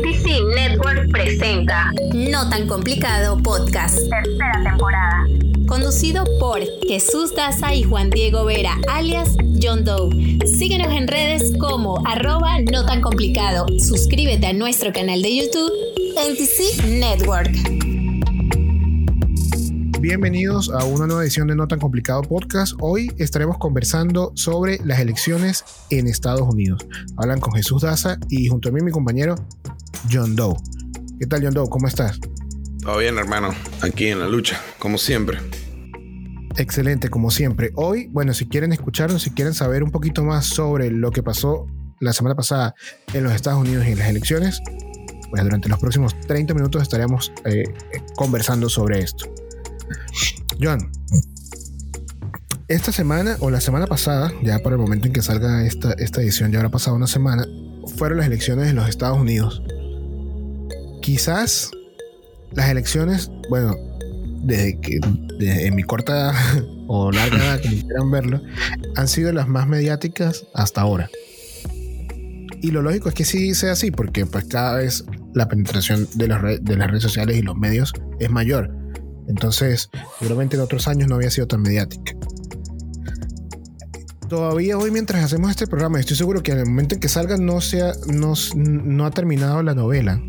[0.00, 3.98] NTC Network presenta No tan complicado podcast.
[3.98, 5.26] tercera temporada.
[5.66, 10.38] Conducido por Jesús Daza y Juan Diego Vera, alias John Doe.
[10.46, 13.66] Síguenos en redes como arroba no tan complicado.
[13.78, 15.72] Suscríbete a nuestro canal de YouTube
[16.16, 17.50] NTC Network.
[20.00, 22.72] Bienvenidos a una nueva edición de No tan complicado podcast.
[22.80, 26.86] Hoy estaremos conversando sobre las elecciones en Estados Unidos.
[27.18, 29.34] Hablan con Jesús Daza y junto a mí mi compañero
[30.10, 30.56] John Doe.
[31.18, 31.68] ¿Qué tal John Doe?
[31.68, 32.18] ¿Cómo estás?
[32.82, 33.50] Todo bien, hermano.
[33.82, 35.38] Aquí en la lucha, como siempre.
[36.56, 37.72] Excelente, como siempre.
[37.76, 41.66] Hoy, bueno, si quieren escucharnos, si quieren saber un poquito más sobre lo que pasó
[42.00, 42.74] la semana pasada
[43.12, 44.60] en los Estados Unidos y en las elecciones,
[45.30, 47.64] pues durante los próximos 30 minutos estaremos eh,
[48.16, 49.32] conversando sobre esto.
[50.60, 50.90] John,
[52.68, 56.20] esta semana o la semana pasada, ya para el momento en que salga esta, esta
[56.20, 57.46] edición, ya habrá pasado una semana,
[57.96, 59.62] fueron las elecciones en los Estados Unidos.
[61.10, 61.72] Quizás
[62.52, 63.74] las elecciones, bueno,
[64.44, 65.00] desde que
[65.40, 66.32] desde en mi corta
[66.86, 68.40] o larga edad, como quieran verlo,
[68.94, 71.10] han sido las más mediáticas hasta ahora.
[72.62, 76.28] Y lo lógico es que sí sea así, porque pues cada vez la penetración de,
[76.28, 78.70] las re- de las redes sociales y los medios es mayor.
[79.26, 82.12] Entonces, seguramente en otros años no había sido tan mediática.
[84.28, 87.36] Todavía hoy, mientras hacemos este programa, estoy seguro que en el momento en que salga
[87.36, 90.22] no, sea, no, no ha terminado la novela.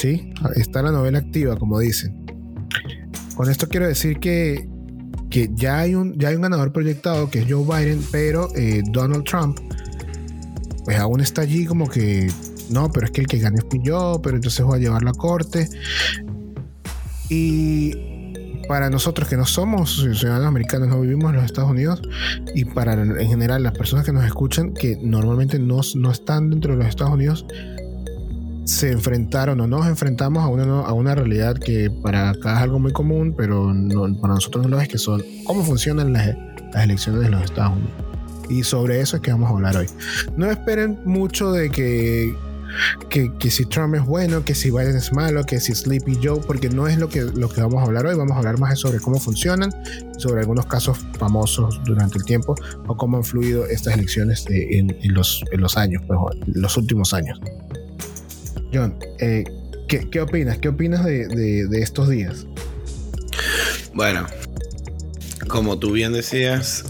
[0.00, 0.32] ¿Sí?
[0.56, 2.24] Está la novela activa, como dicen.
[3.36, 4.66] Con esto quiero decir que,
[5.28, 8.82] que ya, hay un, ya hay un ganador proyectado, que es Joe Biden, pero eh,
[8.92, 9.58] Donald Trump,
[10.86, 12.32] pues aún está allí como que,
[12.70, 15.12] no, pero es que el que gane fui yo, pero entonces voy a llevarlo a
[15.12, 15.68] corte.
[17.28, 17.92] Y
[18.68, 22.00] para nosotros que no somos ciudadanos americanos, no vivimos en los Estados Unidos,
[22.54, 26.72] y para en general las personas que nos escuchan, que normalmente no, no están dentro
[26.72, 27.44] de los Estados Unidos,
[28.70, 32.78] se enfrentaron o nos enfrentamos a una, a una realidad que para acá es algo
[32.78, 33.72] muy común, pero
[34.20, 36.36] para nosotros no lo es, que son cómo funcionan las,
[36.72, 37.92] las elecciones de los Estados Unidos.
[38.48, 39.86] Y sobre eso es que vamos a hablar hoy.
[40.36, 42.34] No esperen mucho de que,
[43.08, 46.40] que, que si Trump es bueno, que si Biden es malo, que si Sleepy Joe,
[46.46, 48.16] porque no es lo que, lo que vamos a hablar hoy.
[48.16, 49.70] Vamos a hablar más sobre cómo funcionan,
[50.18, 52.54] sobre algunos casos famosos durante el tiempo
[52.86, 56.02] o cómo han fluido estas elecciones de- en, los, en los años,
[56.46, 57.40] en los últimos años.
[58.72, 59.44] John, eh,
[59.88, 60.58] ¿qué, opinas?
[60.58, 62.46] ¿Qué opinas de, de- estos días?
[63.94, 64.26] Bueno,
[65.48, 66.84] como tú bien decías,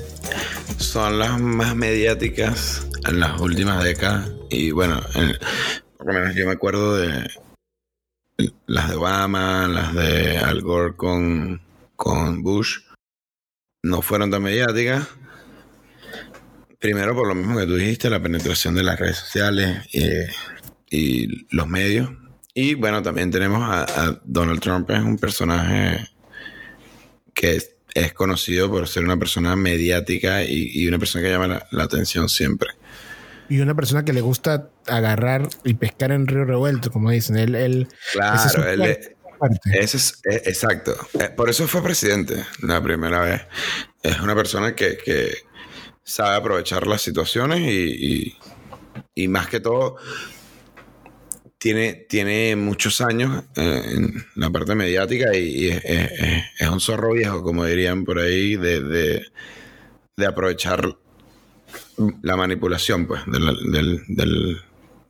[0.79, 4.31] son las más mediáticas en las últimas décadas.
[4.51, 5.37] Y bueno, en-
[5.97, 7.29] por lo menos yo me acuerdo de
[8.67, 11.61] las de Obama, las de Al Gore con,
[11.97, 12.79] con Bush.
[13.83, 15.09] No fueron tan mediáticas.
[16.79, 20.29] Primero, por lo mismo que tú dijiste, la penetración de las redes sociales eh,
[20.91, 22.11] y los medios.
[22.55, 26.09] Y bueno, también tenemos a, a Donald Trump, es un personaje
[27.35, 31.47] que es, es conocido por ser una persona mediática y, y una persona que llama
[31.49, 32.69] la, la atención siempre.
[33.49, 37.37] Y una persona que le gusta agarrar y pescar en río revuelto, como dicen.
[37.37, 39.11] Él, él, ese es Claro, él es,
[39.73, 40.95] ese es, es- exacto.
[41.19, 43.43] Eh, Por eso fue presidente la primera vez.
[44.03, 45.33] Es una persona que, que
[46.05, 47.65] sabe aprovechar las situaciones y,
[48.27, 48.37] y-
[49.17, 49.97] y más que todo
[51.61, 57.13] tiene, tiene muchos años eh, en la parte mediática y, y es, es- un zorro
[57.13, 59.27] viejo, como dirían por ahí, de, de,
[60.17, 60.97] de aprovechar
[62.23, 64.57] la manipulación pues, de la- del- del-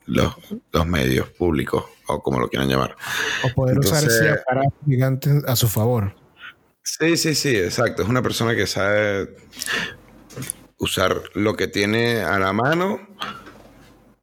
[0.06, 0.34] los,
[0.72, 2.96] los medios públicos o como lo quieran llamar.
[3.44, 6.16] o poder usar entonces- ese aparato gigante a su favor.
[6.82, 8.02] Sí, sí, sí, exacto.
[8.02, 9.36] Es una persona que sabe
[10.78, 13.06] usar lo que tiene a la mano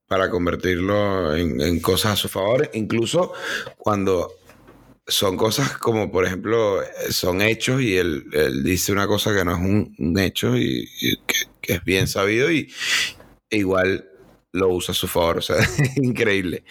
[0.08, 3.34] para convertirlo en, en cosas a su favor, incluso
[3.78, 4.32] cuando
[5.08, 6.82] son cosas como, por ejemplo,
[7.12, 10.88] son hechos y él, él dice una cosa que no es un, un hecho y,
[11.62, 12.72] que, es bien sabido y
[13.50, 14.10] igual
[14.54, 15.40] lo usa a su favor.
[15.40, 16.64] O sea, es increíble.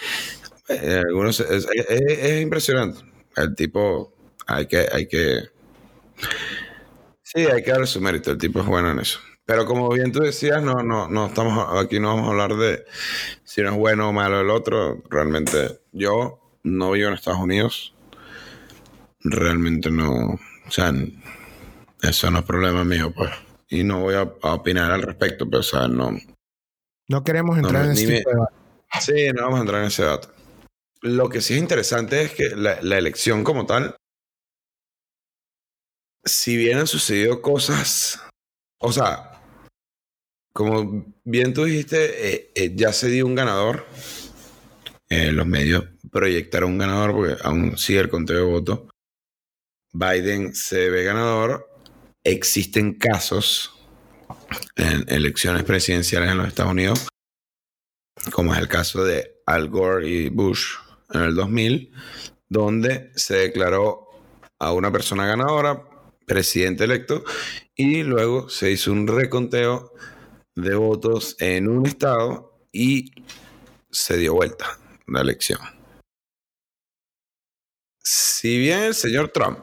[0.69, 3.01] Eh, algunos, es, es- es impresionante.
[3.37, 4.15] El tipo,
[4.47, 5.51] hay que, hay que,
[7.23, 9.19] Sí, hay que darle su mérito, el tipo es bueno en eso.
[9.47, 12.85] Pero como bien tú decías, no, no, no estamos aquí no vamos a hablar de
[13.45, 15.03] si no es bueno o malo el otro.
[15.09, 17.95] Realmente, yo no vivo en Estados Unidos.
[19.21, 20.93] Realmente no, o sea,
[22.03, 23.31] eso no es problema mío, pues.
[23.69, 26.11] Y no voy a, a opinar al respecto, pero o sea, no.
[27.09, 28.55] No queremos entrar No, en me- de debate.
[29.01, 30.29] Sí, no vamos a entrar en ese dato.
[31.03, 33.95] Lo que sí es interesante es que la, la elección como tal,
[36.25, 38.21] si bien han sucedido cosas,
[38.79, 39.36] o sea,
[40.57, 43.85] como bien tú dijiste, eh, eh, ya se dio un ganador
[45.09, 48.81] eh, los medios proyectaron un ganador porque aún sigue el conteo de votos.
[49.93, 51.69] Biden se ve ganador.
[52.25, 53.73] Existen casos
[54.75, 57.09] en elecciones presidenciales en los Estados Unidos,
[58.33, 60.75] como es el caso de Al Gore y Bush
[61.11, 61.93] en el 2000,
[62.49, 64.09] donde se declaró
[64.59, 65.85] a una persona ganadora,
[66.27, 67.23] presidente electo,
[67.77, 69.93] y luego se hizo un reconteo
[70.57, 73.13] de votos en un estado y
[73.91, 75.61] se dio vuelta la elección.
[78.03, 79.61] Si bien el señor Trump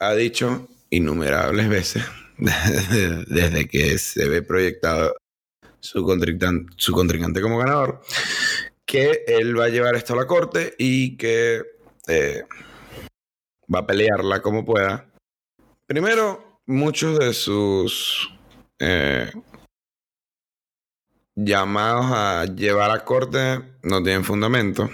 [0.00, 2.04] ha dicho innumerables veces
[2.38, 5.14] desde que se ve proyectado
[5.80, 8.02] su contrincante, como ganador,
[8.84, 11.62] que él va a llevar esto a la corte y que
[12.08, 12.44] eh,
[13.72, 15.08] va a pelearla como pueda.
[15.86, 18.30] Primero, muchos de sus
[18.78, 19.30] eh,
[21.38, 24.90] llamados a llevar a corte no tienen fundamento.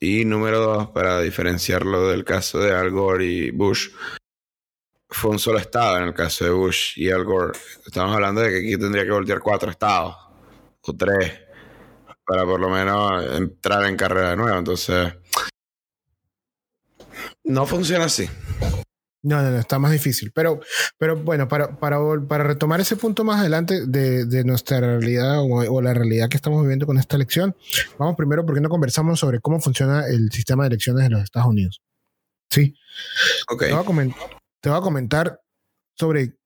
[0.00, 3.88] Y número dos, para diferenciarlo del caso de Al Gore y Bush,
[5.08, 7.58] fue un solo estado en el caso de Bush y Al Gore.
[7.84, 10.16] Estamos hablando de que aquí tendría que voltear cuatro estados
[10.82, 11.40] o tres
[12.24, 14.58] para por lo menos entrar en carrera de nuevo.
[14.58, 15.14] Entonces,
[17.44, 18.28] no funciona así.
[19.28, 20.32] No, no, no, está más difícil.
[20.32, 20.60] Pero,
[20.96, 25.82] pero bueno, para, para, para retomar ese punto más adelante de, de nuestra realidad o,
[25.82, 27.54] la realidad que estamos viviendo con esta elección,
[27.98, 31.48] vamos primero porque no conversamos sobre cómo funciona el sistema de elecciones en los Estados
[31.48, 31.82] Unidos.
[32.48, 32.74] Sí.
[33.50, 33.64] Ok.
[33.64, 35.40] Te voy a comentar, te voy a comentar
[35.94, 36.38] sobre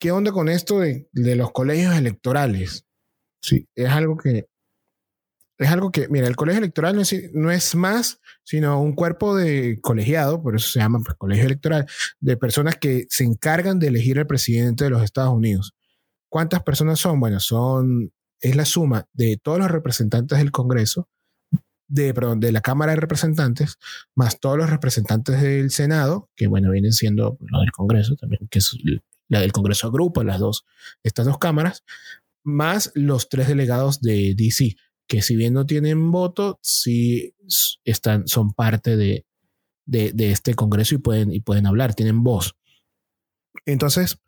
[0.00, 2.86] qué onda con esto de, de los colegios electorales.
[3.42, 4.46] Sí, es algo que
[5.58, 9.36] es algo que, mira, el colegio electoral no es, no es, más, sino un cuerpo
[9.36, 11.86] de colegiado, por eso se llama pues, colegio electoral,
[12.20, 15.74] de personas que se encargan de elegir al presidente de los Estados Unidos.
[16.28, 17.20] ¿Cuántas personas son?
[17.20, 21.08] Bueno, son, es la suma de todos los representantes del Congreso,
[21.86, 23.76] de, perdón, de la Cámara de Representantes,
[24.14, 28.60] más todos los representantes del Senado, que bueno, vienen siendo los del Congreso también, que
[28.60, 28.76] es
[29.28, 30.64] la del Congreso agrupa las dos,
[31.02, 31.84] estas dos cámaras,
[32.44, 34.76] más los tres delegados de DC
[35.06, 37.34] que si bien no tienen voto, sí
[37.84, 39.26] están, son parte de,
[39.84, 42.56] de, este Congreso y pueden, y pueden hablar, tienen voz.
[43.66, 44.18] Entonces,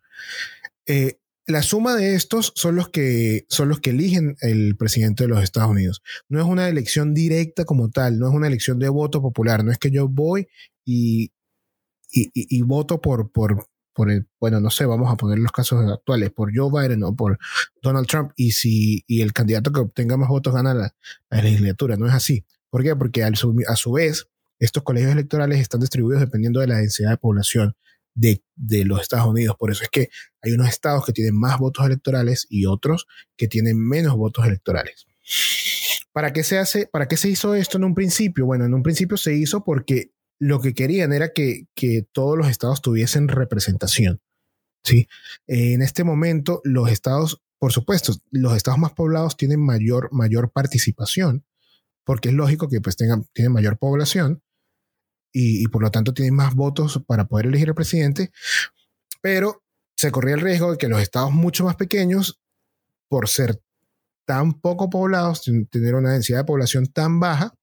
[0.85, 5.29] eh, la suma de estos son los que son los que eligen el presidente de
[5.29, 6.01] los Estados Unidos.
[6.27, 9.71] No es una elección directa como tal, no es una elección de voto popular, no
[9.71, 10.47] es que yo voy
[10.83, 11.31] y,
[12.11, 15.89] y, y voto por, por, por el, bueno, no sé, vamos a poner los casos
[15.89, 17.39] actuales, por Joe Biden o por
[17.81, 20.93] Donald Trump, y si y el candidato que obtenga más votos gana la,
[21.29, 21.95] legislatura.
[21.95, 22.45] No es así.
[22.69, 22.95] ¿Por qué?
[22.95, 24.27] Porque a su vez,
[24.59, 27.75] estos colegios electorales están distribuidos dependiendo de la densidad de población
[28.13, 29.55] de, de, los Estados Unidos.
[29.57, 30.09] Por eso es que
[30.41, 33.07] hay unos estados que tienen más votos electorales y otros
[33.37, 35.07] que tienen menos votos electorales.
[36.11, 36.87] ¿Para qué se hace?
[36.87, 38.45] ¿Para qué se hizo esto en un principio?
[38.45, 41.67] Bueno, en un principio se hizo porque lo que querían era que,
[42.11, 44.21] todos los estados tuviesen representación.
[44.83, 45.07] ¿sí?
[45.47, 51.45] En este momento, los estados, por supuesto, los estados más poblados tienen mayor, mayor participación,
[52.03, 54.43] porque es lógico que pues tengan, tienen mayor población
[55.31, 58.31] y, por lo tanto tienen más votos para poder elegir al presidente,
[59.21, 59.63] pero
[59.97, 62.39] se corría el riesgo de que los estados mucho más pequeños,
[63.09, 63.61] por ser
[64.25, 67.53] tan poco poblados, tener una densidad de población tan baja,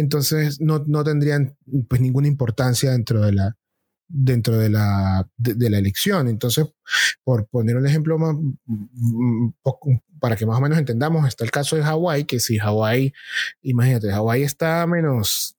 [0.00, 1.56] entonces no, no tendrían
[1.88, 3.56] pues ninguna importancia dentro de la
[4.12, 6.28] dentro de la, de, la elección.
[6.28, 6.66] Entonces,
[7.22, 8.36] por poner un ejemplo más,
[10.18, 13.12] para que más o menos entendamos, está el caso de Hawái, que si Hawái,
[13.62, 15.56] imagínate, Hawái está a menos,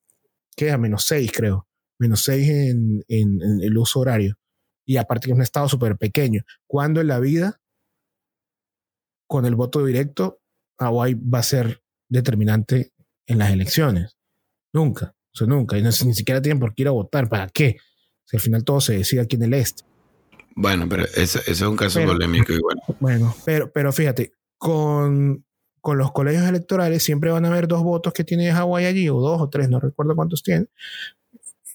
[0.56, 0.72] ¿qué?
[0.72, 1.68] A menos 6, creo.
[1.98, 4.38] Menos 6 en, en, en, el uso horario.
[4.86, 6.44] Y aparte que es un estado súper pequeño.
[6.68, 7.62] Cuando en la vida,
[9.28, 10.42] con el voto directo,
[10.80, 12.92] Hawái va a ser determinante
[13.28, 14.18] en las elecciones.
[14.74, 15.78] Nunca, o sea, nunca.
[15.78, 17.30] Y no, ni siquiera tienen por qué ir a votar.
[17.30, 17.78] ¿Para qué?
[18.26, 19.84] Si al final todo se decide aquí en el este.
[20.56, 22.78] Bueno, pero ese, es un caso polémico igual.
[23.00, 25.46] Bueno, pero, pero fíjate, con,
[25.80, 29.20] con los colegios electorales siempre van a haber dos votos que tiene Hawái allí, o
[29.20, 30.70] dos o tres, no recuerdo cuántos tienen.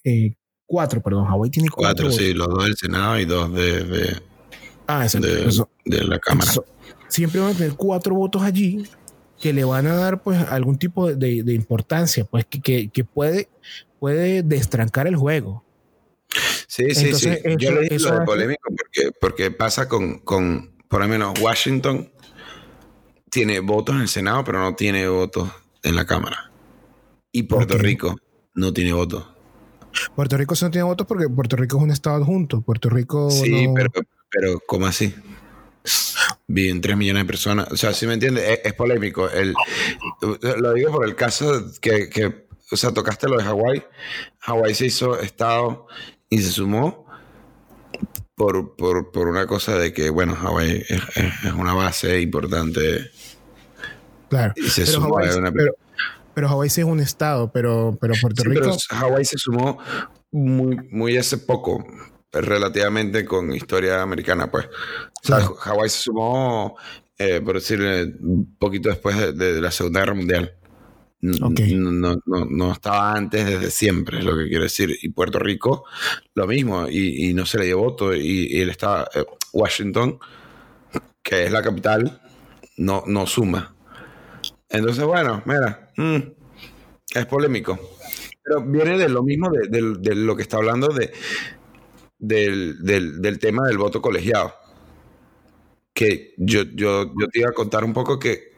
[0.04, 0.34] Eh,
[0.66, 2.06] cuatro, perdón, Hawái tiene cuatro.
[2.06, 4.22] Cuatro, sí, los dos del Senado y dos de, de,
[4.86, 5.06] ah,
[5.84, 6.52] de, la Cámara.
[7.08, 8.86] siempre van a tener cuatro votos allí
[9.40, 13.48] que le van a dar pues algún tipo de, de importancia, pues que, que, puede,
[13.98, 15.64] puede destrancar el juego.
[16.66, 17.30] Sí, sí, sí.
[17.58, 22.10] Yo le digo lo de polémico porque, porque pasa con, con, por lo menos, Washington
[23.30, 25.50] tiene votos en el Senado, pero no tiene votos
[25.82, 26.50] en la Cámara.
[27.32, 28.16] Y Puerto Rico
[28.54, 29.26] no tiene votos.
[30.14, 32.62] Puerto Rico sí no tiene votos porque Puerto Rico es un estado adjunto.
[32.62, 33.30] Puerto Rico.
[33.30, 33.90] Sí, pero,
[34.30, 35.14] pero ¿cómo así?
[36.46, 37.68] Viven 3 millones de personas.
[37.70, 39.28] O sea, si me entiendes, es, es, polémico.
[39.30, 39.54] El,
[40.58, 43.82] lo digo por el caso que, que, o sea, tocaste lo de Hawái.
[44.40, 45.86] Hawái se hizo estado
[46.28, 47.06] y se sumó
[48.34, 53.10] por, por, por una cosa de que, bueno, Hawái es, es, una base importante.
[54.28, 54.52] Claro.
[54.56, 55.74] Y se pero sumó Hawái, a una- pero,
[56.34, 58.76] pero Hawái sí es un estado, pero, pero Puerto Sí, Rico.
[58.88, 59.78] pero Hawái se sumó
[60.30, 61.84] muy, muy hace poco,
[62.40, 64.66] relativamente con historia americana, pues.
[64.66, 65.54] O sea, Claro.
[65.54, 66.76] Hawái se sumó,
[67.18, 70.52] eh, por decir, eh, un poquito después de, de la Segunda Guerra Mundial.
[71.22, 74.96] No, no, no, no estaba antes desde siempre, es lo que quiero decir.
[75.02, 75.84] Y Puerto Rico,
[76.34, 78.14] lo mismo, y, y no se le dio voto.
[78.14, 80.18] Y, y él estaba, eh, Washington,
[81.22, 82.20] que es la capital,
[82.76, 83.74] no, no suma.
[84.68, 86.16] Entonces, bueno, mira, mm,
[87.14, 87.78] es polémico.
[88.44, 91.12] Pero viene de lo mismo de, de- de lo que está hablando de,
[92.18, 94.54] del, del- del tema del voto colegiado.
[95.92, 98.54] Que yo, yo, yo te iba a contar un poco que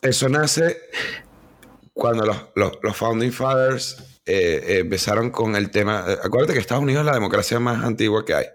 [0.00, 0.76] eso nace
[1.92, 6.04] cuando los, los, los Founding Fathers eh, eh, empezaron con el tema.
[6.08, 8.46] eh, Acuérdate que Estados Unidos es la democracia más antigua que hay.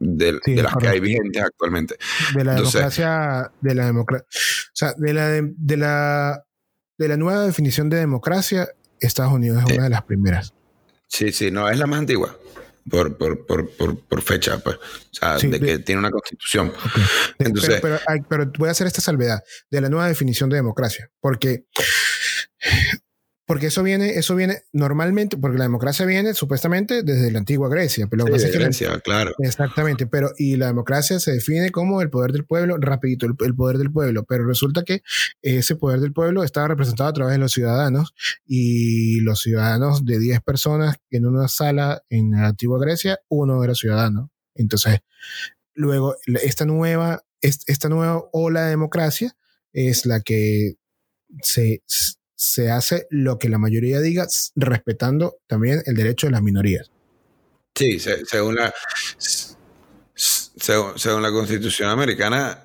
[0.00, 1.96] De, Sí, de las que hay vigentes actualmente.
[2.36, 6.44] de la Entonces- democracia, de la democracia, o sea, de la, de, de la,
[6.96, 8.68] de la nueva definición de democracia,
[9.00, 9.74] Estados Unidos es Eh.
[9.74, 10.54] una de las primeras.
[11.08, 12.36] Sí, sí, no, es la más antigua.
[12.90, 14.76] Por, por, por, por, fecha, pues.
[14.76, 14.80] O
[15.12, 16.72] sea, Sí, de de- que tiene una constitución.
[17.38, 19.40] Entonces- pero, pero, pero voy a hacer esta salvedad
[19.70, 21.64] de la nueva definición de democracia, porque
[23.48, 28.06] porque eso viene, eso viene normalmente, porque la democracia viene supuestamente desde la antigua Grecia,
[28.06, 29.32] pero Sí, de que la- Grecia, claro.
[29.38, 33.54] Exactamente, pero y la democracia se define como el poder del pueblo, rapidito, el, el
[33.54, 35.00] poder del pueblo, pero resulta que
[35.40, 38.12] ese poder del pueblo estaba representado a través de los ciudadanos
[38.44, 43.74] y los ciudadanos de 10 personas en una sala en la antigua Grecia, uno era
[43.74, 44.30] ciudadano.
[44.54, 44.98] Entonces,
[45.72, 49.34] luego esta nueva, es- esta nueva ola de democracia
[49.72, 50.74] es la que
[51.42, 51.82] se,
[52.38, 56.90] se hace lo que la mayoría diga, respetando también el derecho de las minorías.
[57.74, 58.72] Sí, se- según la
[60.56, 62.64] según, según la Constitución americana,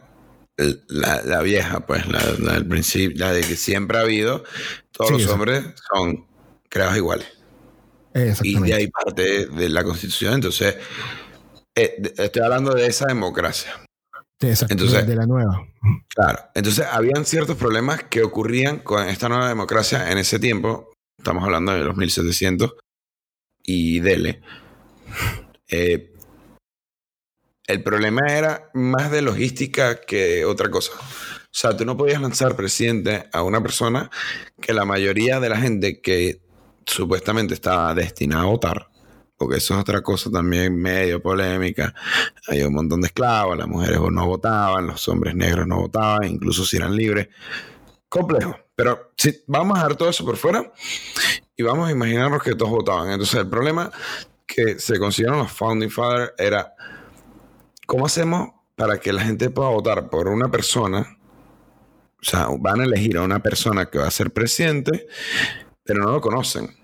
[0.88, 4.44] la, la vieja, pues, la, la del principio, la de que siempre ha habido,
[4.92, 6.26] todos Sí, los hombres son
[6.70, 7.28] creados iguales.
[8.44, 10.36] Y de ahí parte de la Constitución.
[10.36, 10.76] Entonces,
[11.76, 13.74] eh, estoy hablando de esa democracia.
[14.52, 15.66] Entonces- de, de la nueva.
[16.16, 16.40] Claro.
[16.56, 20.92] Entonces, habían ciertos problemas que ocurrían con esta nueva democracia en ese tiempo.
[21.18, 22.74] Estamos hablando de los 1700
[23.64, 24.42] y dele.
[25.70, 26.14] Eh,
[27.66, 30.92] el problema era más de logística que otra cosa.
[30.94, 34.10] O sea, tú no podías lanzar presidente a una persona
[34.60, 36.42] que la mayoría de la gente que
[36.86, 38.90] supuestamente estaba destinada a votar,
[39.38, 41.94] porque eso es otra cosa también medio polémica.
[42.48, 46.66] Hay un montón de esclavos, las mujeres no votaban, los hombres negros no votaban, incluso
[46.66, 47.30] si eran libres.
[48.10, 48.56] Complejo.
[48.76, 50.72] Pero si vamos a dejar todo eso por fuera
[51.56, 53.12] y vamos a imaginarnos que todos votaban.
[53.12, 53.92] Entonces, el problema
[54.46, 56.74] que se consiguieron los Founding Fathers era
[57.86, 61.18] cómo hacemos para que la gente pueda votar por una persona.
[62.20, 65.08] O sea, van a elegir a una persona que va a ser presidente,
[65.84, 66.83] pero no lo conocen.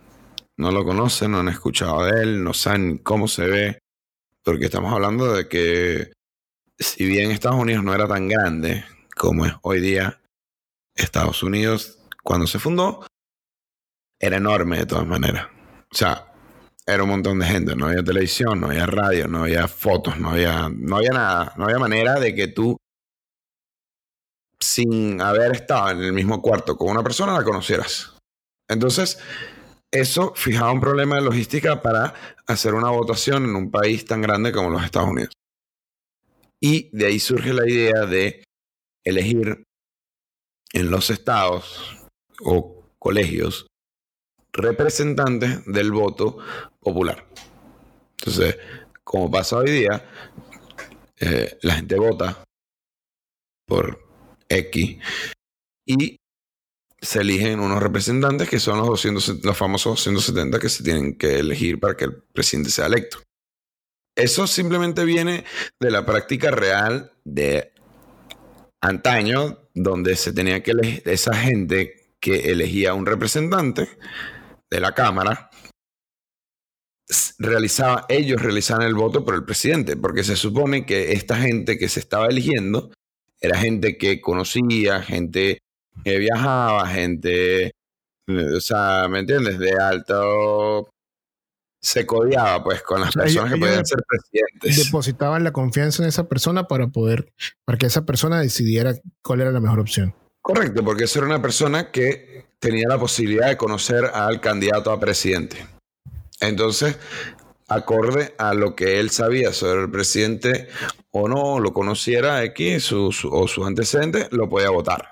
[0.59, 3.79] No lo conocen, no han escuchado de él, no saben cómo se ve.
[4.43, 6.11] Porque estamos hablando de que,
[6.77, 8.83] si bien Estados Unidos no era tan grande
[9.15, 10.19] como es hoy día,
[10.95, 13.07] Estados Unidos, cuando se fundó,
[14.19, 15.47] era enorme de todas maneras.
[15.93, 16.29] O sea,
[16.85, 17.73] era un montón de gente.
[17.77, 21.53] No había televisión, no había radio, no había fotos, no había, no había nada.
[21.55, 22.75] No había manera de que tú,
[24.59, 28.17] sin haber estado en el mismo cuarto con una persona, la conocieras.
[28.67, 29.19] Entonces,
[29.91, 32.13] eso fijaba un problema de logística para
[32.47, 35.33] hacer una votación en un país tan grande como los Estados Unidos.
[36.59, 38.43] Y de ahí surge la idea de
[39.03, 39.63] elegir
[40.73, 41.97] en los estados
[42.41, 43.67] o colegios
[44.51, 46.37] representantes del voto
[46.79, 47.25] popular.
[48.19, 48.57] Entonces,
[49.03, 50.05] como pasa hoy día,
[51.19, 52.43] eh, la gente vota
[53.65, 54.05] por
[54.49, 54.97] X
[55.85, 56.17] y
[57.01, 61.39] se eligen unos representantes que son los, 200, los famosos 270 que se tienen que
[61.39, 63.19] elegir para que el presidente sea electo.
[64.15, 65.45] Eso simplemente viene
[65.79, 67.71] de la práctica real de
[68.81, 73.87] antaño, donde se tenía que elegir esa gente que elegía un representante
[74.69, 75.49] de la Cámara,
[77.39, 81.89] realizaba, ellos realizaban el voto por el presidente, porque se supone que esta gente que
[81.89, 82.91] se estaba eligiendo
[83.41, 85.59] era gente que conocía, gente
[86.03, 87.71] que viajaba, gente,
[88.29, 89.59] o sea, ¿me entiendes?
[89.59, 90.89] De alto,
[91.81, 94.85] se codiaba pues con las sea, personas ellos- que podían ser presidentes.
[94.85, 97.31] Depositaban la confianza en esa persona para poder,
[97.65, 100.13] para que esa persona decidiera cuál era la mejor opción.
[100.41, 104.99] Correcto, porque eso era una persona que tenía la posibilidad de conocer al candidato a
[104.99, 105.65] presidente.
[106.41, 106.97] Entonces,
[107.67, 110.67] acorde a lo que él sabía sobre el presidente
[111.11, 115.11] o no lo conociera X su- su- o sus antecedentes, lo podía votar.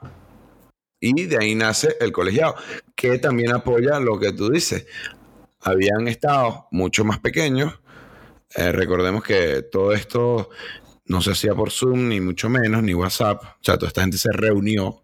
[1.00, 2.56] Y de ahí nace el colegiado,
[2.96, 4.88] que también apoya lo que tú dices.
[5.60, 7.80] Habían estados mucho más pequeños.
[8.56, 10.50] Eh, recordemos que todo esto
[11.06, 13.44] no se hacía por Zoom, ni mucho menos, ni WhatsApp.
[13.44, 15.04] O sea, toda esta gente se reunió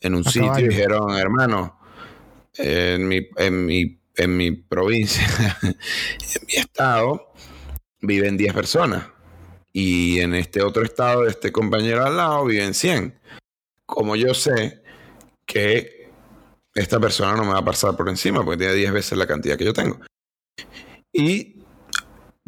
[0.00, 0.66] en un A sitio caballo.
[0.66, 1.78] y dijeron, hermano,
[2.58, 5.26] en mi, en mi, en mi provincia,
[5.62, 5.76] en
[6.46, 7.32] mi estado,
[8.00, 9.06] viven 10 personas.
[9.72, 13.18] Y en este otro estado, de este compañero al lado, viven 100.
[13.86, 14.81] Como yo sé
[15.46, 16.10] que
[16.74, 19.56] esta persona no me va a pasar por encima porque tiene 10 veces la cantidad
[19.56, 20.00] que yo tengo.
[21.12, 21.62] Y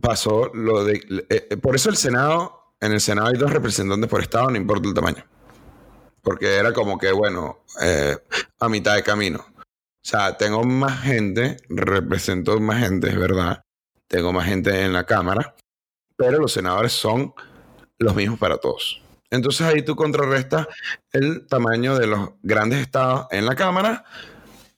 [0.01, 1.27] pasó lo de...
[1.29, 4.57] eh, eh, por eso el Senado, en el Senado hay dos representantes por estado, no
[4.57, 5.25] importa el tamaño.
[6.23, 8.17] Porque era como que, bueno, eh,
[8.59, 9.45] a mitad de camino.
[9.57, 13.63] O sea, tengo más gente, represento más gente, es verdad.
[14.07, 15.55] Tengo más gente en la Cámara,
[16.17, 17.35] pero los senadores son
[17.99, 19.04] los mismos para todos.
[19.35, 20.67] Entonces ahí tú contrarrestas
[21.13, 24.05] el tamaño de los grandes estados en la Cámara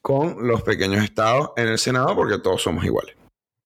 [0.01, 3.15] con los pequeños estados en el Senado, porque todos somos iguales.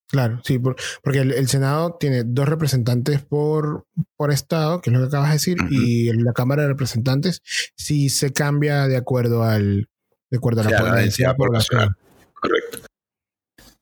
[0.08, 3.84] Claro, sí, por- porque el, el Senado tiene dos representantes por,
[4.16, 5.72] por estado, que es lo que acabas de decir, Ujú.
[5.72, 7.42] y la Cámara de Representantes
[7.76, 9.88] sí se cambia de acuerdo al
[10.30, 11.94] de acuerdo a la, la densidad poblacional.
[12.34, 12.78] Correcto.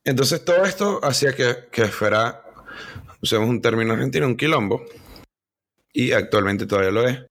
[0.04, 2.42] Entonces todo esto hacía que, que fuera,
[3.22, 4.84] usemos un término argentino, un quilombo,
[5.92, 7.24] y actualmente todavía lo es,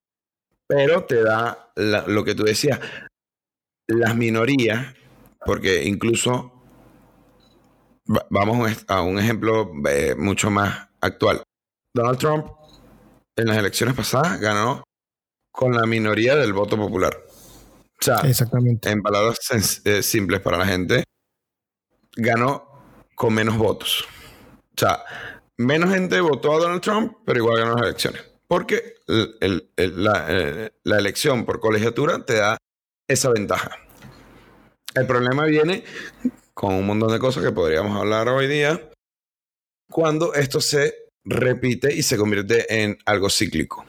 [0.68, 2.80] pero te da la- lo que tú decías,
[3.88, 4.94] las minorías,
[5.46, 6.52] porque incluso,
[8.10, 11.44] va- vamos a un ejemplo eh, mucho más actual.
[11.96, 12.48] Donald Trump
[13.36, 14.84] en las elecciones pasadas ganó
[15.52, 17.18] con la minoría del voto popular.
[18.00, 18.90] O sea, Exactamente.
[18.90, 19.38] en palabras
[19.86, 21.04] eh, simples para la gente,
[22.16, 22.68] ganó
[23.16, 24.06] con menos votos.
[24.76, 25.04] O sea,
[25.58, 28.22] menos gente votó a Donald Trump, pero igual ganó las elecciones.
[28.48, 32.58] Porque eh, la elección por colegiatura te da
[33.08, 33.78] esa ventaja.
[34.96, 35.84] El problema viene
[36.54, 38.90] con un montón de cosas que podríamos hablar hoy día,
[39.92, 43.86] cuando esto se repite y se convierte en algo cíclico.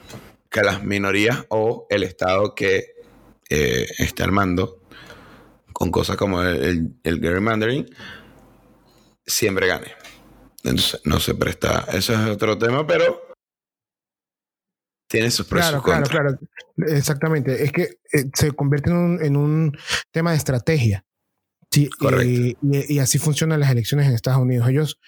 [0.51, 2.95] Que las minorías o el Estado que
[3.49, 4.83] eh, esté al mando
[5.73, 7.89] con cosas como el, el, el gerrymandering
[9.25, 9.93] siempre gane.
[10.65, 11.87] Entonces no se presta.
[11.93, 13.28] Eso es otro tema, pero
[15.09, 16.39] tiene sus pros Claro, claro, claro.
[16.95, 17.65] Exactamente.
[17.65, 19.77] Es que eh, se convierte en un, en un
[20.13, 21.05] tema de estrategia.
[21.71, 21.91] Sí,
[22.25, 22.57] y-
[22.95, 24.69] y así funcionan las elecciones en Estados Unidos.
[24.69, 24.99] Ellos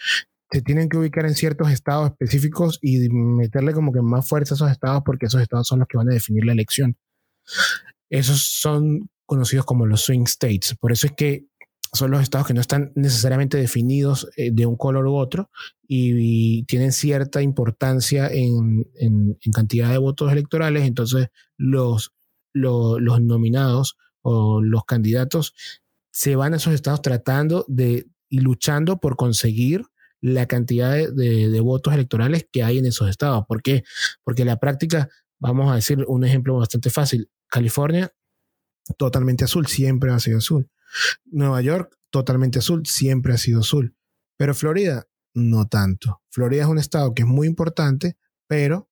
[0.52, 4.56] se tienen que ubicar en ciertos estados específicos y meterle como que más fuerza a
[4.56, 6.96] esos estados porque esos estados son los que van a definir la elección.
[8.10, 10.74] Esos son conocidos como los swing states.
[10.78, 11.46] Por eso es que
[11.92, 15.50] son los estados que no están necesariamente definidos eh, de un color u otro
[15.88, 20.84] y, tienen cierta importancia en, en- cantidad de votos electorales.
[20.86, 22.12] Entonces, los,
[22.52, 25.54] lo- los nominados o los candidatos
[26.12, 29.82] se van a esos estados tratando de y luchando por conseguir
[30.20, 33.44] la cantidad de, de- de votos electorales que hay en esos estados.
[33.48, 33.82] ¿Por qué?
[34.22, 35.08] Porque la práctica,
[35.40, 37.28] vamos a decir un ejemplo bastante fácil.
[37.48, 38.12] California,
[38.98, 40.68] totalmente azul, siempre ha sido azul.
[41.24, 43.94] Nueva York, totalmente azul, siempre ha sido azul.
[44.36, 46.22] Pero Florida, no tanto.
[46.30, 48.16] Florida es un estado que es muy importante,
[48.48, 48.90] pero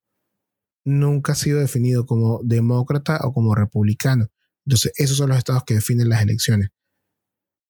[0.85, 4.29] nunca ha sido definido como demócrata o como republicano.
[4.67, 6.69] Entonces, esos son los estados que definen las elecciones.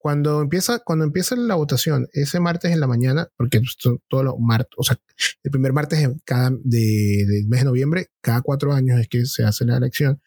[0.00, 3.60] Cuando empieza, cuando empieza la votación, ese martes en la mañana, porque
[4.08, 4.96] todos los martes, o sea,
[5.42, 9.64] el primer martes de- del mes de noviembre, cada cuatro años es que se hace
[9.64, 10.20] la elección.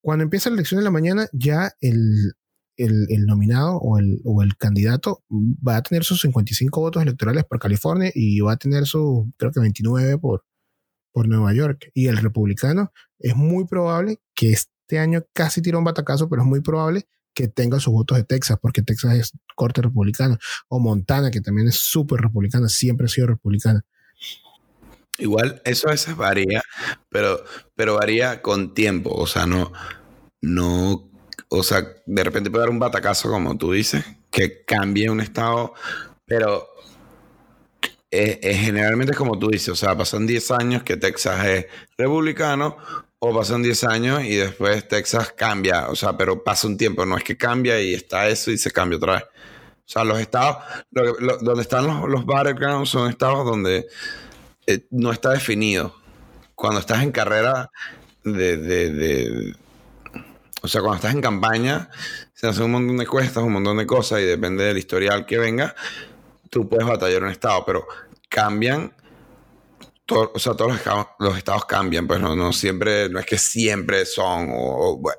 [0.00, 2.32] Cuando empieza la elección en la mañana, ya el,
[2.76, 7.58] el, nominado o el, o el candidato va a tener sus 55 votos electorales por
[7.58, 10.44] California y va a tener sus, creo que 29 por,
[11.12, 11.90] por Nueva York.
[11.94, 16.48] Y el republicano es muy probable que este año casi tira un batacazo, pero es
[16.48, 20.38] muy probable que tenga sus votos de Texas, porque Texas es corte republicano.
[20.68, 23.84] O Montana, que también es súper republicana, siempre ha sido republicana.
[25.18, 26.62] Igual, eso a veces varía,
[27.08, 29.10] pero, pero varía con tiempo.
[29.14, 29.72] O sea, no,
[30.40, 31.11] no,
[31.54, 35.74] o sea, de repente puede dar un batacazo, como tú dices, que cambie un estado,
[36.24, 36.66] pero
[38.10, 41.66] eh, eh, generalmente es como tú dices, o sea, pasan 10 años que Texas es
[41.96, 42.76] republicano,
[43.18, 47.16] o pasan 10 años y después Texas cambia, o sea, pero pasa un tiempo, no
[47.16, 49.22] es que cambia y está eso y se cambia otra vez.
[49.24, 50.56] O sea, los estados,
[50.90, 53.86] lo- lo- donde están los, los battlegrounds son estados donde
[54.66, 55.94] eh, no está definido.
[56.54, 57.70] Cuando estás en carrera
[58.24, 59.54] de, de- de-
[60.62, 61.90] O sea, cuando estás en campaña,
[62.32, 65.38] se hacen un montón de cuestas, un montón de cosas y depende del historial que
[65.38, 65.74] venga,
[66.50, 67.86] tú puedes batallar un estado, pero
[68.28, 68.94] cambian.
[70.08, 70.72] o sea, todos
[71.18, 75.18] los estados, cambian, pues no, no siempre, no es que siempre son, o, o, bueno,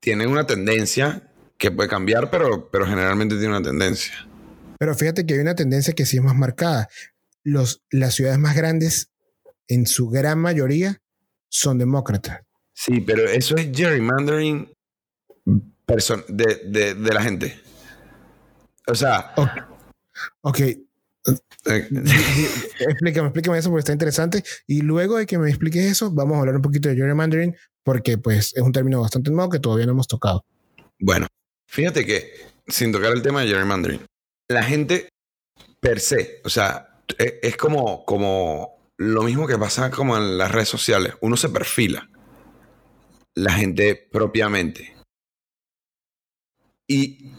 [0.00, 4.14] tienen una tendencia que puede cambiar, pero, pero generalmente tiene una tendencia.
[4.78, 6.88] Pero fíjate que hay una tendencia que sí es más marcada.
[7.42, 9.10] Los, las ciudades más grandes,
[9.66, 11.02] en su gran mayoría,
[11.48, 12.42] son demócratas.
[12.80, 14.70] Sí, pero eso es gerrymandering
[15.84, 17.60] person- de, de, de la gente.
[18.86, 19.48] O sea, Ok.
[20.42, 20.78] Ok, eh,
[22.80, 24.44] explícame, explícame eso porque está interesante.
[24.68, 28.16] Y luego de que me expliques eso, vamos a hablar un poquito de gerrymandering porque
[28.16, 30.44] pues es un término bastante nuevo que todavía no hemos tocado.
[31.00, 31.26] bueno,
[31.68, 32.32] fíjate que,
[32.68, 34.00] sin tocar el tema de gerrymandering,
[34.48, 35.08] la gente
[35.80, 40.52] per se, o sea, es, es como, como lo mismo que pasa como en las
[40.52, 41.14] redes sociales.
[41.20, 42.08] Uno se perfila
[43.38, 44.94] la gente propiamente.
[46.86, 47.32] Y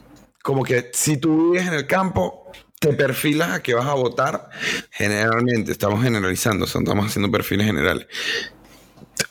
[0.44, 4.50] como que si tú vives en el campo, te perfilas a que vas a votar.
[4.92, 8.08] Generalmente, estamos generalizando, estamos haciendo perfiles generales.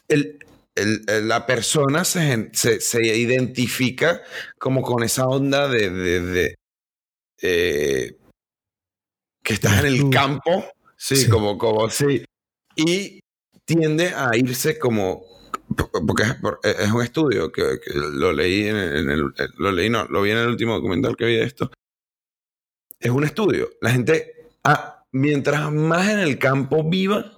[0.09, 0.39] El-
[0.75, 4.23] el- la persona se, se- se identifica
[4.59, 6.55] como con esa onda de, de- de,
[7.43, 8.17] eh,
[9.43, 10.65] que estás en el campo,
[10.97, 11.29] sí, Sí.
[11.29, 12.25] como, como, sí,
[12.77, 13.21] y
[13.65, 15.25] tiende a irse como,
[16.07, 20.23] porque es, por- es un estudio que, lo leí en el- lo leí, no, lo
[20.23, 21.71] vi en el último documental que vi de esto,
[23.01, 27.33] es un estudio, la gente, ah, mientras más en el campo viva,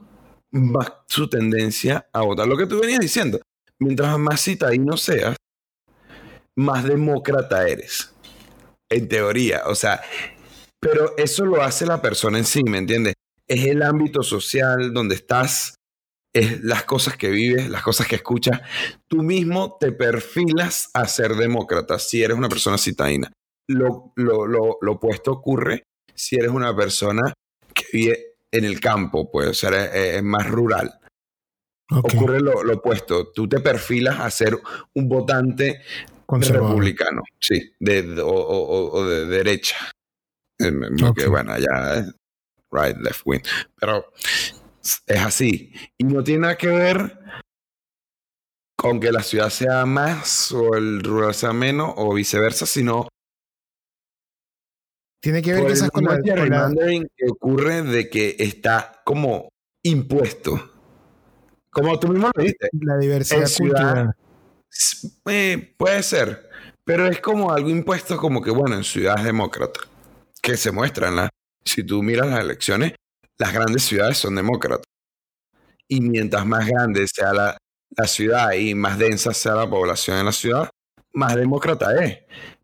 [0.53, 2.49] más su tendencia a votar.
[2.49, 3.41] Lo que tú venías diciendo,
[3.79, 5.37] mientras más citadino seas,
[6.57, 8.13] más demócrata eres.
[8.89, 10.03] En teoría, o sea,
[10.81, 13.15] pero eso lo hace la persona en sí, ¿me entiendes?
[13.47, 15.75] Es el ámbito social donde estás,
[16.33, 18.61] es las cosas que vives, las cosas que escuchas.
[19.09, 23.33] Tú mismo te perfilas a ser demócrata si eres una persona citadina.
[23.69, 27.33] Lo, lo, lo, lo opuesto ocurre si eres una persona
[27.75, 30.99] que vive en el campo, pues, o sea, es, es más rural.
[31.93, 33.33] Ocurre lo, lo opuesto.
[33.33, 34.57] Tú te perfilas a ser
[34.95, 35.83] un votante
[36.29, 39.77] republicano, sí, de, de- o, o- o de derecha.
[40.61, 41.31] Eh, Porque, Ok.
[41.31, 41.65] bueno, es
[42.71, 43.41] right, left wing.
[43.81, 44.13] Pero
[45.07, 45.73] es así.
[45.99, 47.19] Y no tiene nada que ver
[48.77, 53.09] con que la ciudad sea más o el rural sea menos o viceversa, sino
[55.23, 59.51] Tiene que ver con la, con la- que ocurre de que está como
[59.83, 60.73] impuesto.
[61.71, 62.69] Como tú mismo lo dijiste.
[62.73, 64.15] la diversidad cultural.
[65.27, 66.49] Eh, puede ser,
[66.85, 69.85] pero es como algo impuesto como que, bueno, en ciudades demócratas,
[70.41, 71.17] que se muestran.
[71.17, 71.29] La,
[71.65, 72.95] si tú miras las elecciones,
[73.41, 74.85] las grandes ciudades son demócratas.
[75.89, 77.57] Y mientras más grande sea la,
[77.97, 80.71] la ciudad y más densa sea la población en la ciudad,
[81.15, 82.19] más demócrata es.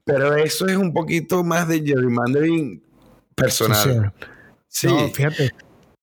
[0.05, 2.85] Pero eso es un poquito más de gerrymandering
[3.35, 4.13] personal.
[4.69, 5.51] Sí, No, fíjate,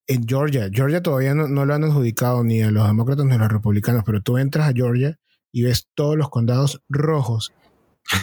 [0.07, 3.37] en Georgia, Georgia todavía no, no lo han adjudicado ni a los demócratas ni a
[3.37, 5.17] los republicanos, pero tú entras a Georgia
[5.51, 7.53] y ves todos los condados rojos.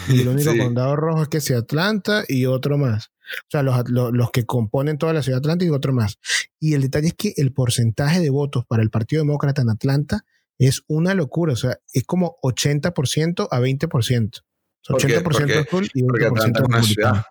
[0.09, 0.57] Y el único Sí.
[0.57, 3.11] condado rojo es que sea Atlanta y otro más.
[3.31, 6.19] O sea, los, los, los que componen toda la ciudad de Atlanta y otro más.
[6.59, 10.25] Y el detalle es que el porcentaje de votos para el Partido Demócrata en Atlanta
[10.59, 11.53] es una locura.
[11.53, 14.39] O sea, es como 80% a 20%.
[14.39, 17.25] O sea, Porque- 80% porque- azul y 20% porque Atlanta es una ciudad.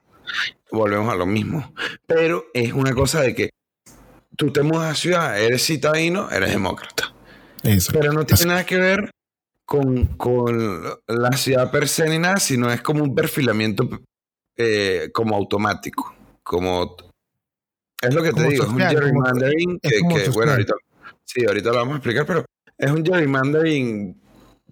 [0.72, 1.74] Volvemos a lo mismo.
[2.06, 3.50] Pero es una cosa de que
[4.36, 7.12] tú te mudas a ciudad, eres citadino, eres demócrata.
[7.62, 7.92] Eso.
[7.92, 8.48] Pero no tiene Así.
[8.48, 9.10] nada que ver
[9.70, 13.88] con, con la ciudad per se ni nada, sino es como un perfilamiento
[14.56, 16.12] eh, como automático.
[16.42, 16.96] Como
[18.02, 20.74] es lo que te digo, social, es un gerrymandering que, que, bueno, ahorita,
[21.24, 22.44] sí, ahorita lo vamos a explicar, pero
[22.76, 24.20] es un gerrymandering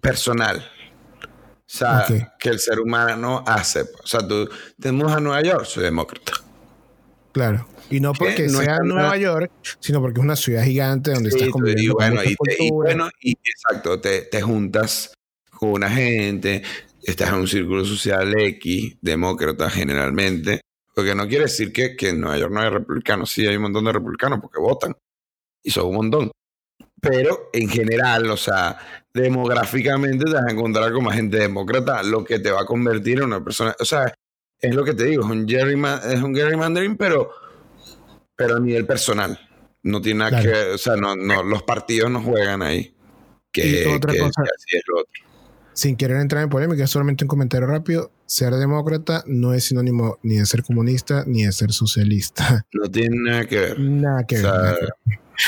[0.01, 0.57] personal.
[0.57, 2.05] O sea,
[2.37, 3.83] que el ser humano hace.
[4.03, 6.33] O sea, tú te mudas a Nueva York, soy demócrata.
[7.31, 7.65] Claro.
[7.89, 11.29] Y no Que porque no sea Nueva York, sino porque es una ciudad gigante donde
[11.29, 15.13] estás Sí, conviviendo y bueno, y, te- y bueno, y exacto, te, te juntas
[15.51, 16.61] con una gente,
[17.03, 20.61] estás en un círculo social X, demócrata generalmente,
[20.93, 23.63] porque no quiere decir que, que en Nueva York no hay republicanos, sí hay un
[23.63, 24.95] montón de republicanos porque votan,
[25.63, 26.31] y son un montón.
[27.01, 28.77] Pero en general, o sea,
[29.13, 33.19] demográficamente te vas a encontrar con más gente demócrata, lo que te va a convertir
[33.19, 34.13] en una persona, o sea,
[34.59, 37.31] es lo que te digo, es un, gerryma- es un gerrymandering, pero,
[38.39, 39.39] pero a nivel personal.
[39.83, 40.43] No tiene nada Claro.
[40.45, 42.95] que ver, o sea, no, no, los partidos no juegan ahí.
[43.51, 45.11] Que, Y otra que- cosa- que así es lo otro.
[45.73, 48.11] sin querer entrar en polémica, solamente un comentario rápido.
[48.25, 52.65] Ser demócrata no es sinónimo ni de ser comunista ni de ser socialista.
[52.73, 53.79] No tiene nada que ver.
[53.79, 54.45] Nada que ver.
[54.45, 54.93] O sea, nada que ver.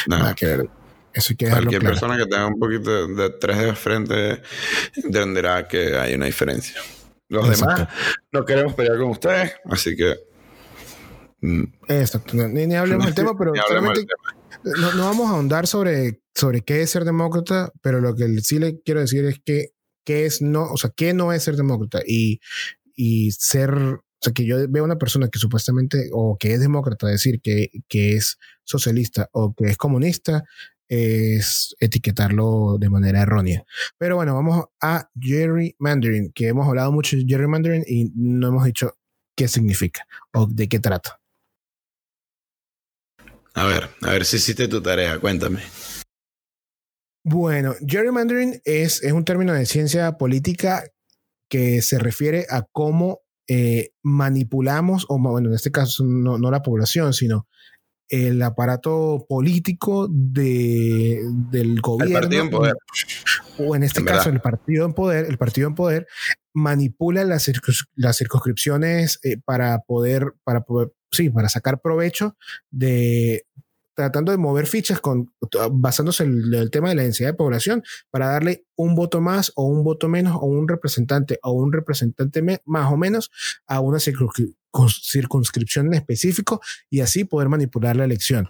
[0.07, 0.21] nada.
[0.23, 0.69] Nada que ver.
[1.13, 1.93] Eso hay que Cualquier claro.
[1.93, 4.41] persona que tenga un poquito de tres de frente
[5.03, 6.79] entenderá que hay una diferencia.
[7.27, 7.75] Los Exacto.
[7.75, 7.93] demás
[8.31, 10.15] no queremos pelear con ustedes, así que.
[11.87, 12.35] Exacto.
[12.47, 14.75] Ni, ni hablemos del tema, pero solamente tema.
[14.79, 18.59] no, no vamos a ahondar sobre, sobre qué es ser demócrata, pero lo que sí
[18.59, 19.73] le quiero decir es que
[20.05, 22.39] qué es no, o sea, qué no es ser demócrata y,
[22.95, 27.07] y ser, o sea, que yo veo una persona que supuestamente o que es demócrata
[27.07, 30.43] decir que, que es socialista o que es comunista
[30.87, 33.63] es etiquetarlo de manera errónea.
[33.97, 38.97] Pero bueno, vamos a gerrymandering, que hemos hablado mucho de gerrymandering y no hemos dicho
[39.37, 41.20] qué significa o de qué trata.
[43.53, 45.59] A ver, a ver si hiciste tu tarea, cuéntame.
[47.23, 50.83] Bueno, gerrymandering es, es un término de ciencia política
[51.49, 56.61] que se refiere a cómo eh, manipulamos, o bueno, en este caso no, no la
[56.61, 57.47] población, sino
[58.09, 62.19] el aparato político de, del El gobierno.
[62.19, 62.73] partido en poder.
[63.57, 64.33] O en este En caso, verdad.
[64.33, 66.07] el partido en poder, el partido en poder
[66.53, 72.35] manipula las, circuns- las circunscripciones eh, para poder, para poder, sí, para sacar provecho
[72.69, 73.45] de
[73.93, 75.31] tratando de mover fichas con
[75.73, 79.65] basándose en el tema de la densidad de población para darle un voto más o
[79.65, 83.29] un voto menos o un representante o un representante me- más o menos
[83.67, 84.55] a una circunscri-
[85.01, 88.49] circunscripción en específico y así poder manipular la elección.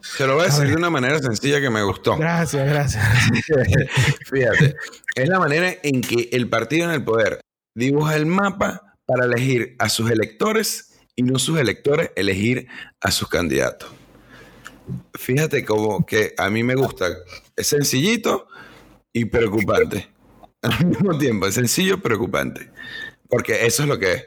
[0.00, 0.70] Se lo voy a A decir ver.
[0.70, 2.16] de una manera sencilla que me gustó.
[2.16, 3.04] Gracias, gracias.
[4.30, 4.76] Fíjate,
[5.16, 7.40] es la manera en que el partido en el poder
[7.74, 12.68] dibuja el mapa para elegir a sus electores y no sus electores elegir
[13.00, 13.90] a sus candidatos.
[15.14, 17.08] Fíjate como que a mí me gusta,
[17.56, 18.46] es sencillito
[19.12, 20.08] y preocupante.
[20.62, 22.70] Al mismo tiempo, es sencillo y preocupante.
[23.28, 24.24] Porque eso es lo que es.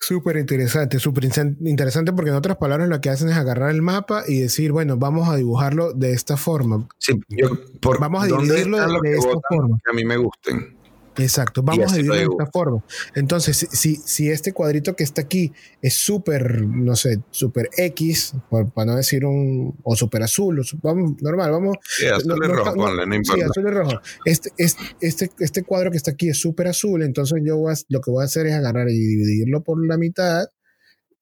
[0.00, 4.24] Súper interesante, súper interesante porque en otras palabras lo que hacen es agarrar el mapa
[4.28, 6.86] y decir, bueno, vamos a dibujarlo de esta forma.
[6.98, 7.48] Sí, yo-
[7.80, 9.78] por Vamos a ¿dónde dividirlo de, de esta forma.
[9.82, 10.76] que a mí me gusten.
[11.16, 12.84] Exacto, vamos a así lo dividirlo de esta forma.
[13.14, 18.72] Entonces, si, si, este cuadrito que está aquí es súper, no sé, súper X, por-
[18.72, 21.76] para no decir un, o súper azul, o vamos, normal, vamos.
[21.82, 23.46] Sí, azul no- y rojo, no- ponle, no Sí, importa.
[23.46, 24.00] azul y rojo.
[24.24, 27.76] Este, este, este, este cuadro que está aquí es súper azul, entonces yo voy a-
[27.88, 30.46] lo que voy a hacer es agarrar y dividirlo por la mitad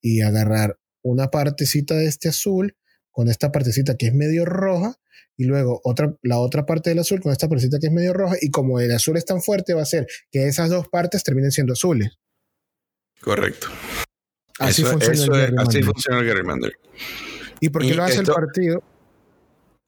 [0.01, 2.77] y agarrar una partecita de este azul
[3.11, 4.97] con esta partecita que es medio roja
[5.37, 8.37] y luego otra, la otra parte del azul con esta partecita que es medio roja
[8.41, 11.51] y como el azul es tan fuerte va a hacer que esas dos partes terminen
[11.53, 12.19] siendo azules.
[13.21, 13.69] Correcto.
[14.59, 16.77] Así Eso- funciona eso el es- así funciona el gerrymandering.
[17.61, 18.83] ¿Y por qué y lo hace esto- el partido?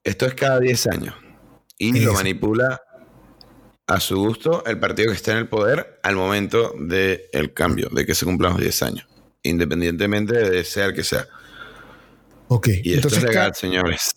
[0.03, 1.15] Esto es cada 10 años.
[1.77, 2.81] Y lo manipula
[3.87, 8.05] a su gusto el partido que está en el poder al momento del cambio, de
[8.05, 9.07] que se cumplan los 10 años.
[9.43, 11.27] Independientemente de sea el que sea.
[12.47, 14.15] Ok, Y esto entonces es legal, señores.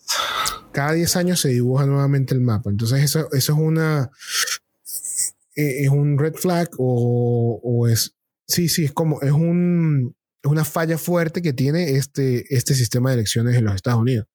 [0.79, 2.69] Cada 10 años se dibuja nuevamente el mapa.
[2.69, 4.09] Entonces eso, eso es una...
[5.55, 8.15] eh, Es un red flag o, o es...
[8.47, 9.21] Sí, sí, es como...
[9.21, 10.15] Es un...
[10.41, 14.25] Es una falla fuerte que tiene este, este sistema de elecciones en los Estados Unidos,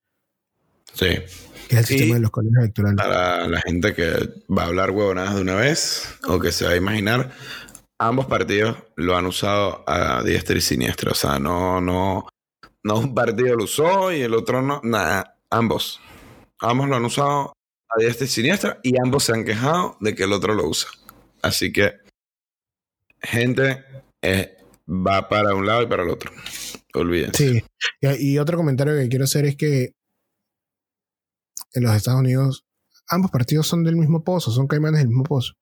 [0.93, 1.07] Sí.
[1.07, 2.97] que es el Y- sistema de los colegios electorales.
[2.99, 4.13] Para la gente que
[4.55, 7.33] va a hablar huevonadas de una vez o que se va a imaginar,
[7.99, 11.11] ambos partidos lo han usado a diestra y siniestra.
[11.13, 12.27] O sea, no, no,
[12.83, 14.83] no un partido lo usó y el otro no.
[14.85, 16.01] Nada, ambos.
[16.65, 17.53] Ambos lo han usado
[17.91, 20.91] a diestra y siniestra y ambos se han quejado de que el otro lo usa.
[21.43, 21.93] Así que,
[23.21, 23.85] gente,
[24.23, 24.57] eh,
[24.89, 26.31] va para un lado y para el otro.
[26.95, 27.51] Olvídense.
[27.53, 27.65] Sí.
[28.01, 29.93] Y, y otro comentario que quiero hacer es que
[31.75, 32.65] en los Estados Unidos
[33.09, 35.53] ambos partidos son del mismo pozo, son caimanes del mismo pozo.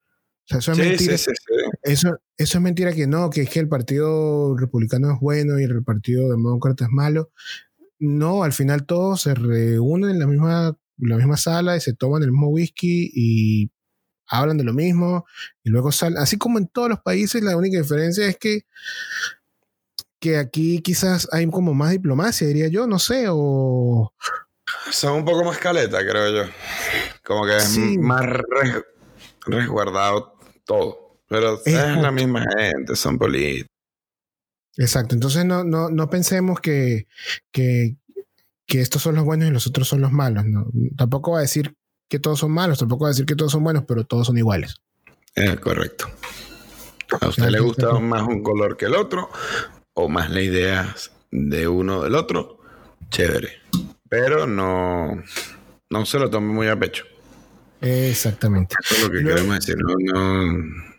[0.45, 1.19] O sea, eso es Sí, mentira.
[1.19, 1.55] sí, sí, sí.
[1.83, 5.65] Eso, eso es mentira que no, que es que el partido republicano es bueno y
[5.65, 7.31] el partido demócrata es malo.
[7.99, 12.23] No, al final todos se reúnen en la misma, la misma sala y se toman
[12.23, 13.71] el mismo whisky y
[14.27, 15.25] hablan de lo mismo
[15.63, 16.19] y luego salen.
[16.19, 18.63] Así como en todos los países, la única diferencia es que,
[20.21, 24.15] que aquí quizás hay como más diplomacia, diría yo, no sé, o
[24.91, 26.51] Son un poco más caleta, creo yo.
[27.25, 28.85] Como que es más res-
[29.47, 31.21] resguardado todo.
[31.29, 33.69] Pero es la misma gente, son políticos.
[34.77, 37.07] Exacto, entonces no, no, no pensemos que,
[37.51, 37.97] que,
[38.73, 40.47] que estos son los buenos y los otros son los malos.
[40.47, 40.67] ¿no?
[40.97, 41.75] Tampoco va a decir
[42.09, 44.39] que todos son malos, tampoco va a decir que todos son buenos, pero todos son
[44.39, 44.77] iguales.
[45.35, 46.07] Es correcto.
[47.21, 49.29] ¿A usted le gusta más un color que el otro?
[49.93, 50.97] ¿O más la idea
[51.31, 52.61] de uno del otro?
[53.11, 53.51] Chévere.
[54.09, 55.23] Pero no,
[55.91, 57.05] no se lo tome muy a pecho.
[57.83, 58.75] Exactamente.
[58.83, 59.77] Eso es lo que luego- queremos decir.
[59.77, 60.53] No, no,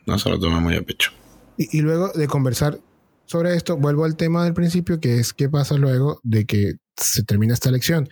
[0.05, 1.09] no se lo toma muy a pecho.
[1.57, 2.79] Y, y luego de conversar
[3.25, 7.23] sobre esto, vuelvo al tema del principio, que es qué pasa luego de que se
[7.23, 8.09] termina esta elección.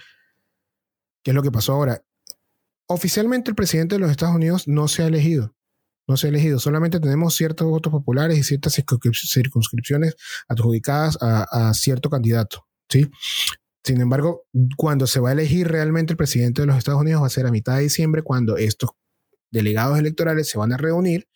[1.24, 2.04] ¿Qué es lo que pasó ahora?
[2.88, 5.56] Oficialmente el presidente de los Estados Unidos no se ha elegido.
[6.08, 6.60] No se ha elegido.
[6.60, 10.16] Solamente tenemos ciertos votos populares y ciertas circunscrip- circunscripciones
[10.48, 12.68] adjudicadas a, a cierto candidato.
[12.90, 13.10] ¿sí?
[13.84, 17.28] Sin embargo, cuando se va a elegir realmente el presidente de los Estados Unidos va
[17.28, 18.92] a ser a mitad de diciembre, cuando estos
[19.52, 21.28] delegados electorales se van a reunir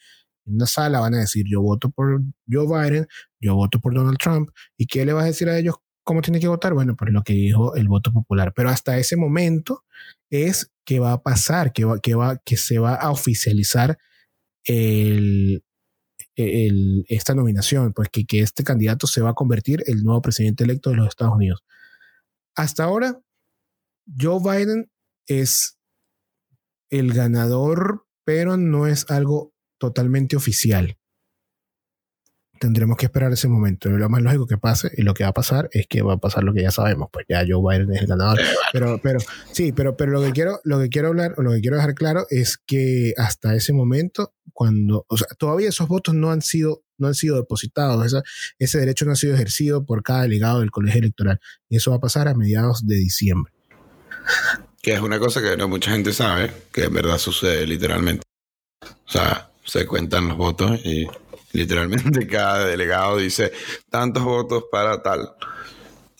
[0.45, 3.07] en una sala, van a decir yo voto por Joe Biden,
[3.39, 4.49] yo voto por Donald Trump.
[4.77, 6.73] ¿Y qué le vas a decir a ellos cómo tienen que votar?
[6.73, 8.53] Bueno, pues lo que dijo el voto popular.
[8.55, 9.83] Pero hasta ese momento
[10.29, 13.97] es que va a pasar, que, va, que, va, que se va a oficializar
[17.07, 20.95] esta nominación, pues que este candidato se va a convertir el nuevo presidente electo de
[20.97, 21.63] los Estados Unidos.
[22.55, 23.19] Hasta ahora,
[24.17, 24.89] Joe Biden
[25.27, 25.79] es
[26.89, 30.97] el ganador, pero no es algo totalmente oficial.
[32.59, 33.89] Tendremos que esperar ese momento.
[33.89, 36.17] Lo más lógico que pase y lo que va a pasar es que va a
[36.17, 38.39] pasar lo que ya sabemos, pues ya Joe Biden es el ganador.
[38.71, 39.19] Pero, pero,
[39.51, 41.93] sí, pero, pero lo que quiero, lo que quiero hablar, o lo que quiero dejar
[41.95, 46.83] claro es que hasta ese momento, cuando, o sea, todavía esos votos no han sido,
[46.97, 48.23] no han sido depositados, esa-
[48.57, 51.39] ese derecho no ha sido ejercido por cada delegado del colegio electoral.
[51.67, 53.51] Y eso va a pasar a mediados de diciembre.
[54.81, 58.23] Que es una cosa que no mucha gente sabe, que en verdad sucede literalmente.
[58.83, 61.05] O sea, se cuentan los votos y
[61.55, 63.51] literalmente cada delegado dice
[63.89, 65.31] tantos votos para tal.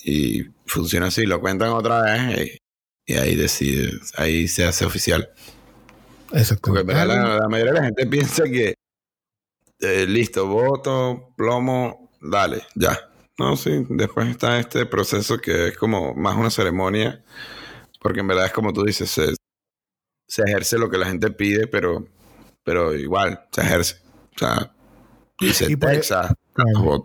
[0.04, 2.60] Y funciona así, lo cuentan otra vez
[3.06, 5.30] y, y ahí decide, ahí se hace oficial.
[6.62, 8.76] Porque en verdad la, la mayoría de la gente piensa que
[9.80, 12.98] eh, listo, voto, plomo, dale, ya.
[13.38, 17.24] No, sí, después está este proceso que es como más una ceremonia,
[18.02, 19.34] porque en verdad es como tú dices, se,
[20.28, 22.08] se ejerce lo que la gente pide, pero,
[22.64, 23.98] pero igual se ejerce.
[24.36, 24.75] O sea,
[25.40, 27.04] dice Y por e- Texas, Claro.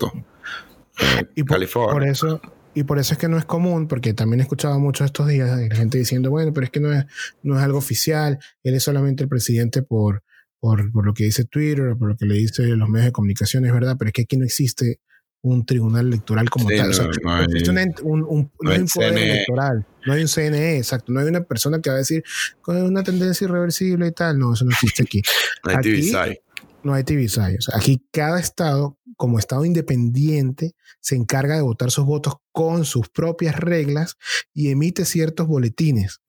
[1.01, 1.93] Eh, Y por, California.
[1.93, 2.41] por eso
[2.73, 5.59] y por eso es que no es común, porque también he escuchado mucho estos días
[5.59, 7.05] la gente diciendo, bueno, pero es que no es,
[7.43, 10.23] no es algo oficial, él es solamente el presidente por,
[10.61, 13.13] por, por lo que dice Twitter o por lo que le dice los medios de
[13.13, 15.01] comunicación, es verdad, pero es que aquí no existe
[15.43, 16.91] un tribunal electoral como Sí, tal.
[16.91, 17.33] O sea, no, no
[17.81, 19.33] hay- un, un- no hay hay un poder CNE.
[19.33, 22.23] electoral, no hay un CNE, exacto, no hay una persona que va a decir
[22.61, 25.23] con una tendencia irreversible y tal, no, eso no existe aquí
[25.65, 26.39] aquí-.
[26.83, 27.57] No hay TVSI.
[27.59, 32.85] O sea, aquí cada estado, como estado independiente, se encarga de votar sus votos con
[32.85, 34.17] sus propias reglas
[34.53, 36.21] y emite ciertos boletines.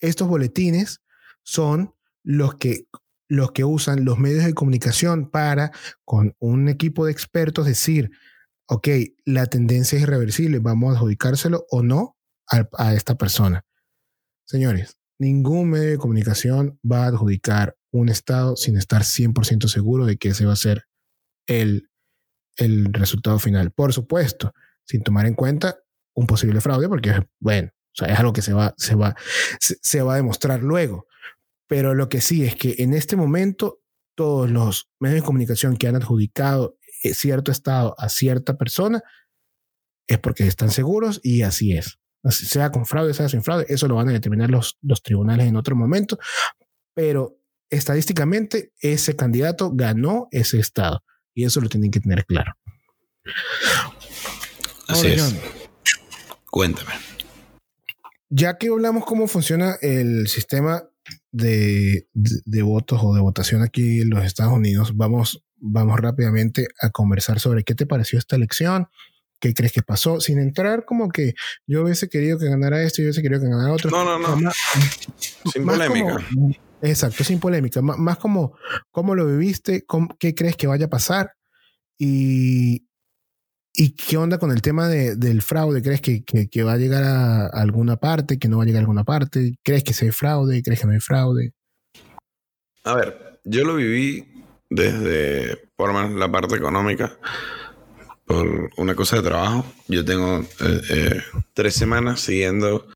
[0.00, 1.00] Estos boletines
[1.42, 2.86] son los que,
[3.28, 5.72] los que usan los medios de comunicación para,
[6.04, 8.10] con un equipo de expertos, decir,
[8.66, 8.88] ok,
[9.24, 12.16] la tendencia es irreversible, vamos a adjudicárselo o no
[12.48, 13.64] a esta persona.
[14.44, 20.16] Señores, ningún medio de comunicación va a adjudicar un Estado sin estar 100% seguro de
[20.16, 20.88] que ese va a ser
[21.46, 21.90] el,
[22.56, 23.70] el resultado final.
[23.70, 24.52] Por supuesto,
[24.84, 25.78] sin tomar en cuenta
[26.14, 29.14] un posible fraude, porque, bueno, o sea, es algo que se va, se, va,
[29.60, 31.06] se, va a demostrar luego.
[31.68, 33.80] Pero lo que sí es que en este momento
[34.14, 39.02] todos los medios de comunicación que han adjudicado eh, cierto Estado a cierta persona
[40.06, 41.98] es porque están seguros y así es.
[42.22, 45.46] Así sea con fraude, sea sin fraude, eso lo van a determinar los, los tribunales
[45.46, 46.18] en otro momento.
[46.94, 47.41] Pero
[47.72, 51.02] estadísticamente ese candidato ganó ese estado
[51.34, 52.52] y eso lo tienen que tener claro.
[54.88, 55.22] Así Ahora, es.
[55.22, 55.38] John,
[56.50, 56.90] Cuéntame.
[58.28, 60.84] ya que hablamos cómo funciona el sistema
[61.30, 66.68] de, de, de votos o de votación aquí en los Estados Unidos, vamos, vamos rápidamente
[66.80, 68.88] a conversar sobre qué te pareció esta elección,
[69.40, 71.32] qué crees que pasó, sin entrar como que
[71.66, 73.90] yo hubiese querido que ganara esto y yo hubiese querido que ganara otro.
[73.90, 74.36] No, no, no.
[74.36, 74.56] Más-
[75.52, 76.18] Sin más polémica.
[76.34, 77.80] como- exacto, sin polémica.
[77.80, 78.56] Má- Más, como
[78.90, 79.84] cómo lo viviste,
[80.18, 81.32] qué crees que vaya a pasar
[81.98, 82.86] y,
[83.74, 85.82] y qué onda con el tema de- del fraude.
[85.82, 88.82] ¿Crees que, que- va a llegar a alguna parte, que no va a llegar a
[88.82, 89.54] alguna parte?
[89.62, 90.62] ¿Crees que sí hay fraude?
[90.62, 91.52] ¿Crees que no hay fraude?
[92.84, 97.16] A ver, yo lo viví desde, por lo menos la parte económica,
[98.26, 99.64] por una cosa de trabajo.
[99.88, 101.20] Yo tengo eh, eh,
[101.54, 102.86] tres semanas siguiendo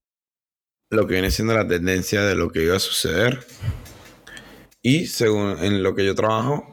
[0.90, 3.44] lo que viene siendo la tendencia de lo que iba a suceder.
[4.88, 6.72] Y según en lo que yo trabajo,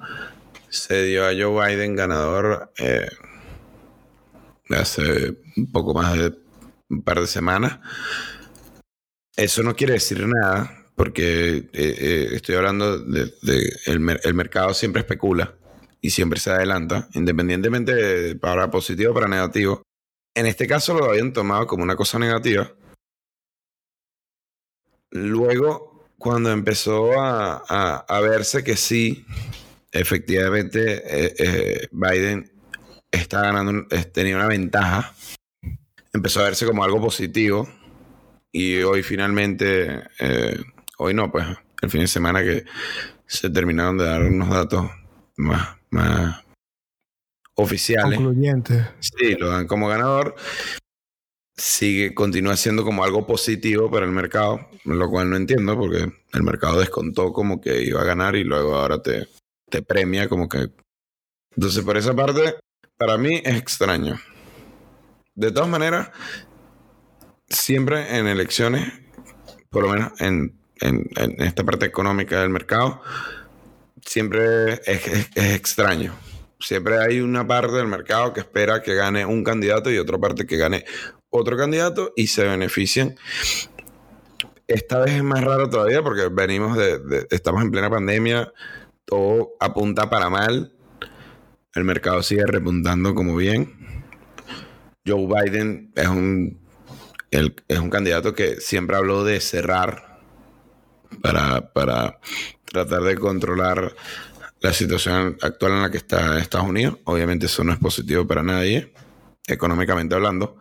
[0.69, 3.09] se dio a Joe Biden ganador eh,
[4.69, 6.31] hace un poco más de
[6.89, 7.79] un par de semanas.
[9.35, 14.75] Eso no quiere decir nada, porque eh, eh, estoy hablando de, de el, el mercado
[14.75, 15.55] siempre especula
[15.99, 19.81] y siempre se adelanta, independientemente de para positivo o para negativo.
[20.35, 22.71] En este caso lo habían tomado como una cosa negativa.
[25.09, 25.92] Luego,
[26.23, 29.25] cuando empezó a, a, verse que sí,
[29.91, 32.49] efectivamente, eh, eh, Biden
[33.11, 35.13] está ganando, tenía una ventaja,
[36.13, 37.67] empezó a verse como algo positivo
[38.53, 40.63] y hoy finalmente, eh,
[40.97, 41.45] hoy no, pues
[41.81, 42.63] el fin de semana que
[43.25, 44.89] se terminaron de dar unos datos
[45.35, 46.41] más, más
[47.55, 48.17] oficiales.
[48.17, 48.87] Concluyentes.
[48.99, 50.35] Sí, lo dan como ganador
[51.55, 56.43] sigue, continúa siendo como algo positivo para el mercado, lo cual no entiendo porque el
[56.43, 59.27] mercado descontó como que iba a ganar y luego ahora te,
[59.69, 60.69] te premia como que...
[61.55, 62.55] Entonces, por esa parte,
[62.97, 64.19] para mí es extraño.
[65.35, 66.09] De todas maneras,
[67.47, 68.91] siempre en elecciones,
[69.69, 73.01] por lo menos en, en, esta parte económica del mercado,
[74.03, 76.13] siempre es, es extraño
[76.63, 80.45] siempre hay una parte del mercado que espera que gane un candidato y otra parte
[80.45, 80.85] que gane
[81.33, 83.15] otro candidato y se benefician.
[84.67, 88.53] Esta vez es más raro todavía porque venimos de, estamos en plena pandemia,
[89.03, 90.73] todo apunta para mal,
[91.73, 94.03] el mercado sigue repuntando como bien.
[95.05, 96.61] Joe Biden es un,
[97.31, 100.21] es un candidato que siempre habló de cerrar
[101.21, 102.19] para, para
[102.63, 103.95] tratar de controlar
[104.61, 106.99] la situación actual en la que está Estados Unidos.
[107.05, 108.93] Obviamente eso no es positivo para nadie,
[109.47, 110.57] económicamente hablando.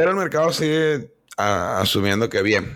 [0.00, 2.74] Pero el mercado sigue asumiendo que bien.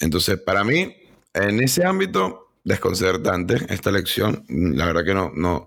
[0.00, 0.96] Entonces, para mí,
[1.34, 4.46] en ese ámbito, desconcertante esta lección.
[4.48, 5.66] La verdad que no, no,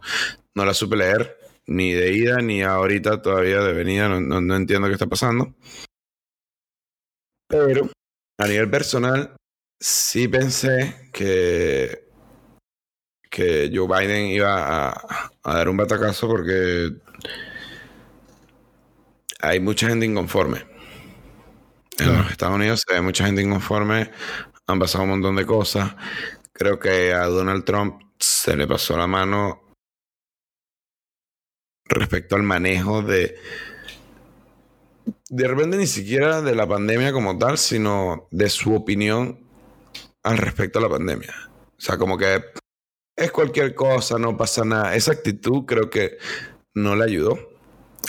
[0.56, 1.38] no la supe leer,
[1.68, 4.10] ni de ida, ni ahorita todavía de venida.
[4.10, 5.54] No, no entiendo qué está pasando.
[7.48, 7.91] Pero,
[8.39, 9.36] a nivel personal,
[9.80, 12.08] sí pensé que
[13.30, 16.91] que Joe Biden iba a, a, dar un batacazo porque
[19.41, 20.77] hay mucha gente inconforme.
[22.00, 24.12] En los Estados Unidos se ve mucha gente inconforme,
[24.68, 25.95] han pasado un montón de cosas.
[26.54, 29.64] Creo que a Donald Trump se le pasó la mano
[31.86, 33.39] respecto al manejo de...
[35.30, 39.39] De repente ni siquiera de la pandemia como tal, sino de su opinión
[40.24, 41.34] al respecto a la pandemia.
[41.78, 42.43] O sea, como que
[43.16, 44.95] es cualquier cosa, no pasa nada.
[44.95, 46.18] Esa actitud creo que
[46.74, 47.57] no le ayudó.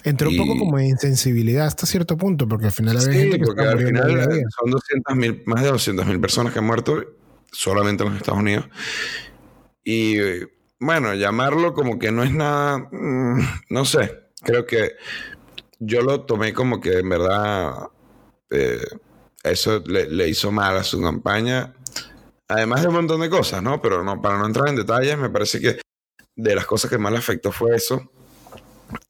[0.04, 3.44] Entró un poco como de insensibilidad hasta cierto punto, porque al final hay gente que
[3.44, 7.04] porque al final son 200 más de 200 mil personas que han muerto
[7.50, 8.68] solamente en los Estados Unidos.
[9.84, 10.16] Y
[10.80, 13.40] bueno, llamarlo como que no es nada, mm,
[13.70, 14.92] no sé, creo que
[15.78, 17.88] yo lo tomé como que en verdad
[18.50, 18.84] eh,
[19.42, 21.74] eso le, hizo mal a su campaña,
[22.48, 23.80] además de un montón de cosas, ¿no?
[23.80, 25.80] Pero no, para no entrar en detalles, me parece que
[26.36, 28.10] de las cosas que más le afectó fue eso.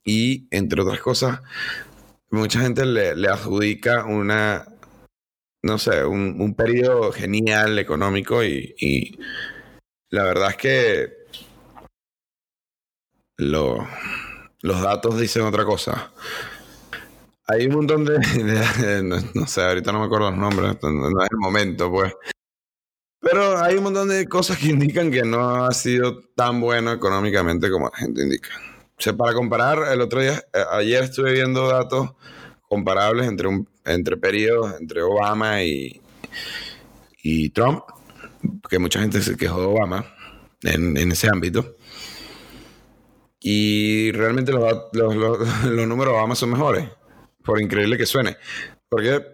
[0.04, 1.40] Y entre otras cosas,
[2.30, 4.66] mucha gente le, adjudica una,
[5.62, 9.18] no sé, un, periodo genial económico y,
[10.10, 11.18] la verdad es que
[13.36, 16.12] los datos dicen otra cosa.
[17.46, 18.18] Hay un montón de,
[19.34, 22.12] no, sé, ahorita no me acuerdo los nombres, no es el momento, pues.
[23.20, 27.70] Pero hay un montón de cosas que indican que no ha sido tan bueno económicamente
[27.70, 28.50] como la gente indica.
[28.98, 32.10] O sea, para comparar, el otro día, eh, ayer estuve viendo datos
[32.62, 36.00] comparables entre, un, entre periodos entre Obama y,
[37.22, 37.84] y Trump,
[38.68, 40.04] que mucha gente se quejó de Obama
[40.62, 41.76] en, en ese ámbito.
[43.40, 45.14] Y realmente los, los,
[45.64, 46.88] los, números de Obama son mejores,
[47.44, 48.36] por increíble que suene.
[48.88, 49.24] Porque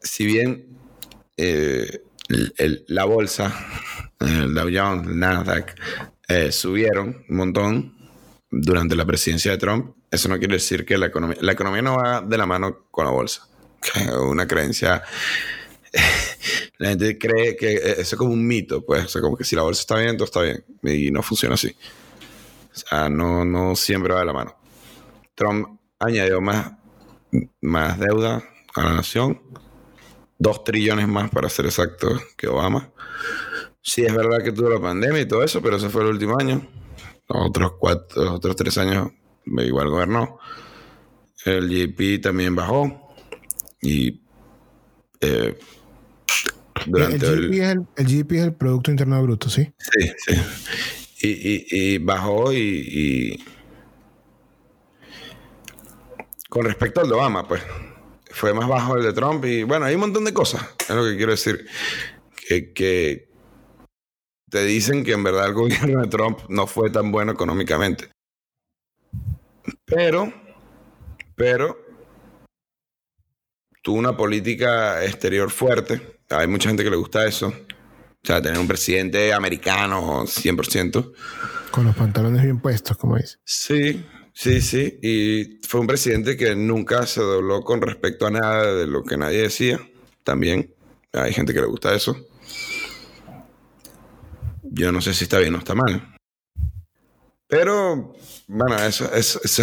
[0.00, 0.78] si bien
[1.36, 2.00] eh,
[2.88, 3.54] la bolsa,
[4.20, 5.74] el Dow Jones, el Nasdaq,
[6.28, 8.01] eh, subieron un montón,
[8.54, 11.96] durante la presidencia de Trump, eso no quiere decir que la economía, la economía no
[11.96, 13.48] va de la mano con la bolsa.
[14.20, 15.02] Una creencia,
[16.78, 19.56] la gente cree que eso es como un mito, pues, o sea, como que si
[19.56, 21.74] la bolsa está bien, todo está bien, y no funciona así.
[22.74, 24.54] O sea, no, no siempre va de la mano.
[25.34, 26.72] Trump añadió más,
[27.62, 28.44] más deuda
[28.74, 29.40] a la nación,
[30.38, 32.90] dos trillones más para ser exacto que Obama.
[33.80, 36.38] Sí, es verdad que tuvo la pandemia y todo eso, pero ese fue el último
[36.38, 36.68] año
[37.32, 39.10] otros cuatro, otros tres años
[39.46, 40.38] igual gobernó.
[41.44, 43.14] El GDP también bajó
[43.80, 44.20] y
[45.20, 45.58] eh,
[46.86, 49.72] durante el, GDP es el, GDP es el Producto Interno Bruto, ¿sí?
[49.78, 50.40] Sí, sí.
[51.24, 53.40] Y, y, bajó y,
[56.48, 57.62] con respecto al de Obama, pues
[58.30, 61.04] fue más bajo el de Trump y bueno, hay un montón de cosas, es lo
[61.04, 61.64] que quiero decir,
[62.48, 63.31] que, que
[64.52, 68.10] te dicen que en verdad el gobierno de Trump no fue tan bueno económicamente.
[69.86, 70.30] Pero,
[71.34, 71.78] pero,
[73.82, 76.18] tuvo una política exterior fuerte.
[76.28, 77.48] hay mucha gente que le gusta eso.
[77.48, 81.12] O sea, tener un presidente americano 100%.
[81.70, 83.38] Con los pantalones bien puestos, como dice.
[83.46, 84.98] Sí, sí, sí.
[85.02, 89.16] Y fue un presidente que nunca se dobló con respecto a nada de lo que
[89.16, 89.80] nadie decía.
[90.24, 90.74] También
[91.14, 92.28] hay gente que le gusta eso.
[94.74, 96.16] Yo no sé si está bien o está mal.
[97.46, 98.14] Pero,
[98.46, 99.60] bueno, esa es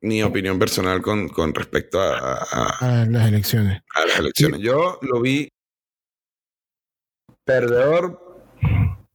[0.00, 3.82] mi opinión personal con, con respecto a, a, A las elecciones.
[3.94, 4.60] a las elecciones.
[4.60, 5.48] Yo lo vi
[7.44, 8.18] perdedor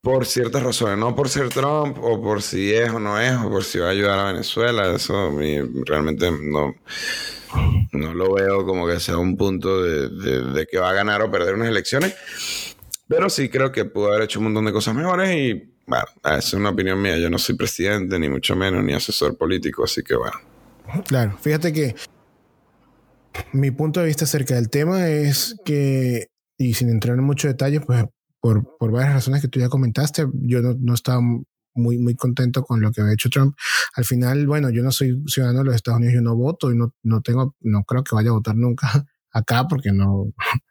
[0.01, 3.49] por ciertas razones, no por ser Trump o por si es o no es o
[3.49, 4.93] por si va a ayudar a Venezuela.
[4.93, 5.31] Eso
[5.85, 6.75] realmente no,
[7.91, 11.23] no lo veo como que sea un punto de, de- de que va a ganar
[11.23, 12.13] o perder unas elecciones.
[13.07, 16.05] Pero sí creo que pudo haber hecho un montón de cosas mejores y bueno,
[16.37, 17.17] es una opinión mía.
[17.17, 20.37] Yo no soy presidente, ni mucho menos, ni asesor político, así que bueno.
[21.07, 21.95] Claro, fíjate que
[23.53, 26.27] mi punto de vista acerca del tema es que,
[26.57, 28.05] y sin entrar en mucho detalle, pues
[28.39, 31.21] por, por varias razones que tú ya comentaste, yo no, no estaba
[31.75, 33.55] muy, muy contento con lo que había hecho Trump.
[33.95, 36.77] Al final, bueno, yo no soy ciudadano de los Estados Unidos, yo no voto y
[36.77, 39.05] no, no tengo, no creo que vaya a votar nunca
[39.35, 40.33] acá porque no,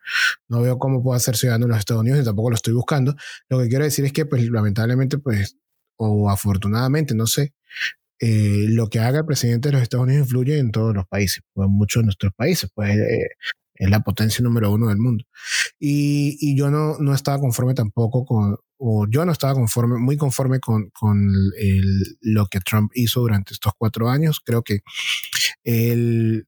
[0.49, 3.15] no veo cómo puedo ser ciudadano de los Estados Unidos y tampoco lo estoy buscando.
[3.49, 5.57] Lo que quiero decir es que, pues, lamentablemente, pues,
[5.97, 7.55] o afortunadamente, no sé,
[8.21, 11.43] eh, lo que haga el presidente de los Estados Unidos influye en todos los países,
[11.55, 13.29] o en muchos de nuestros países, pues eh,
[13.75, 15.25] es la potencia número uno del mundo.
[15.79, 20.17] Y, y yo no, no estaba conforme tampoco con, o yo no estaba conforme, muy
[20.17, 21.19] conforme con, con
[21.59, 24.41] el- lo que Trump hizo durante estos cuatro años.
[24.45, 24.81] Creo que
[25.65, 26.47] él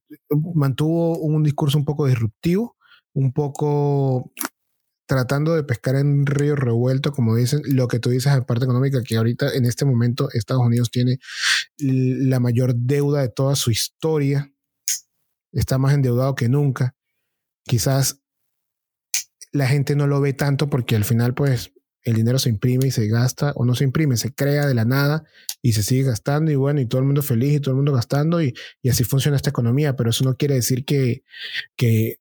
[0.55, 2.75] mantuvo un discurso un poco disruptivo,
[3.13, 4.31] un poco
[5.07, 9.01] tratando de pescar en río revuelto, como dicen, lo que tú dices en parte económica,
[9.03, 11.17] que ahorita en este momento Estados Unidos tiene
[11.77, 14.51] la mayor deuda de toda su historia,
[15.53, 16.93] está más endeudado que nunca.
[17.67, 18.21] Quizás
[19.51, 22.91] la gente no lo ve tanto porque al final pues el dinero se imprime y
[22.91, 25.25] se gasta o no se imprime, se crea de la nada
[25.61, 27.91] y se sigue gastando y bueno, y todo el mundo feliz y todo el mundo
[27.91, 31.23] gastando y, y así funciona esta economía, pero eso no quiere decir que,
[31.75, 32.19] que,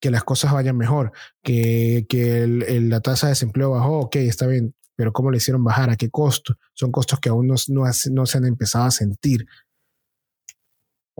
[0.00, 1.12] las cosas vayan mejor,
[1.44, 5.90] que, que la tasa de desempleo bajó, ok, está bien, pero ¿cómo le hicieron bajar?
[5.90, 6.58] ¿A qué costo?
[6.74, 9.46] Son costos que aún no, no, no se han empezado a sentir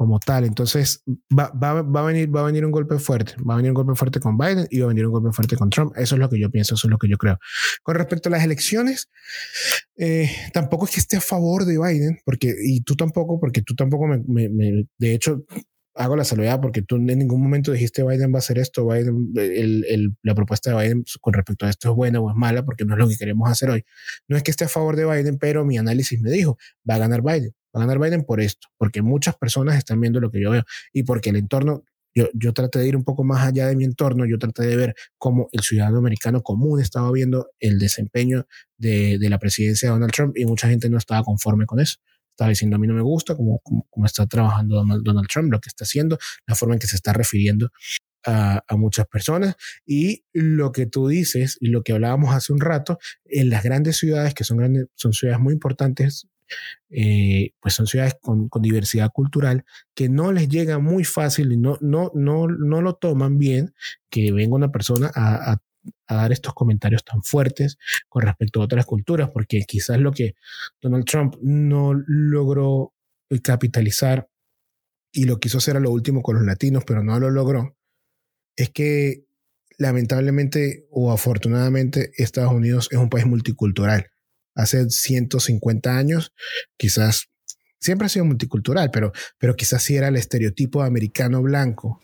[0.03, 0.45] como tal.
[0.45, 1.05] Entonces,
[1.39, 3.35] va, va, va, a venir, va a venir un golpe fuerte.
[3.49, 5.57] Va a venir un golpe fuerte con Biden y va a venir un golpe fuerte
[5.57, 5.93] con Trump.
[5.97, 7.39] Eso es lo que yo pienso, eso es lo que yo creo.
[7.85, 9.09] Con respecto a las elecciones,
[9.97, 13.77] eh, tampoco es que esté a favor de Biden, porque, y tú tampoco, porque tú
[13.77, 14.49] tampoco me,
[14.99, 15.45] de hecho,
[15.95, 19.33] hago la salvedad porque tú en ningún momento dijiste Biden va a hacer esto, Biden,
[19.37, 22.65] el- el- la propuesta de Biden con respecto a esto es buena o es mala,
[22.65, 23.85] porque no es lo que queremos hacer hoy.
[24.29, 26.57] No es que esté a favor de Biden, pero mi análisis me dijo,
[26.89, 30.21] va a ganar Biden, va a ganar Biden por esto, porque muchas personas están viendo
[30.21, 31.85] lo que yo veo y porque el entorno,
[32.15, 34.77] yo, yo traté de ir un poco más allá de mi entorno, yo traté de
[34.77, 38.47] ver cómo el ciudadano americano común estaba viendo el desempeño
[38.79, 41.97] de, de la presidencia de Donald Trump y mucha gente no estaba conforme con eso.
[42.43, 45.61] Estaba diciendo, a mí no me gusta cómo, cómo, cómo está trabajando Donald Trump, lo
[45.61, 47.71] que está haciendo, la forma en que se está refiriendo
[48.27, 49.55] a, a muchas personas.
[49.87, 53.97] Y lo que tú dices y lo que hablábamos hace un rato, en las grandes
[53.97, 56.27] ciudades, que son, grandes, son ciudades muy importantes,
[56.91, 59.65] eh, pues son ciudades con, con, diversidad cultural
[59.95, 63.73] que no les llega muy fácil y no, no, no, no lo toman bien
[64.11, 65.63] que venga una persona a, a,
[66.07, 67.79] a, dar estos comentarios tan fuertes
[68.09, 70.35] con respecto a otras culturas, porque quizás lo que
[70.81, 72.95] Donald Trump no logró
[73.43, 74.29] capitalizar
[75.13, 77.77] y lo quiso hacer a lo último con los latinos, pero no lo logró,
[78.57, 79.25] es que
[79.79, 84.11] lamentablemente o afortunadamente Estados Unidos es un país multicultural.
[84.55, 86.33] Hace 150 años,
[86.77, 87.31] quizás
[87.81, 92.01] siempre ha sido multicultural, pero, pero quizás sí era el estereotipo americano blanco.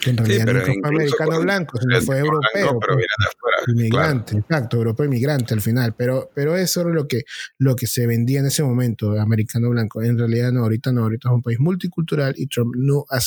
[0.00, 2.50] Que en realidad sí, nunca fue americano blanco, sino fue europeo.
[2.52, 4.44] Blanco, pero pues, afuera, inmigrante, claro.
[4.46, 5.94] exacto, europeo inmigrante al final.
[5.96, 7.22] Pero, pero eso era lo que,
[7.58, 10.02] lo que se vendía en ese momento, americano blanco.
[10.02, 13.18] En realidad no, ahorita no, ahorita es un país multicultural y Trump no ha,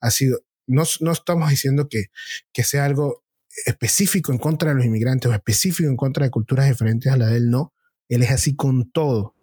[0.00, 2.06] ha sido, no, no estamos diciendo que,
[2.52, 3.24] que sea algo
[3.66, 7.26] específico en contra de los inmigrantes o específico en contra de culturas diferentes a la
[7.26, 7.72] de él, no.
[8.08, 9.34] Él es así con todo.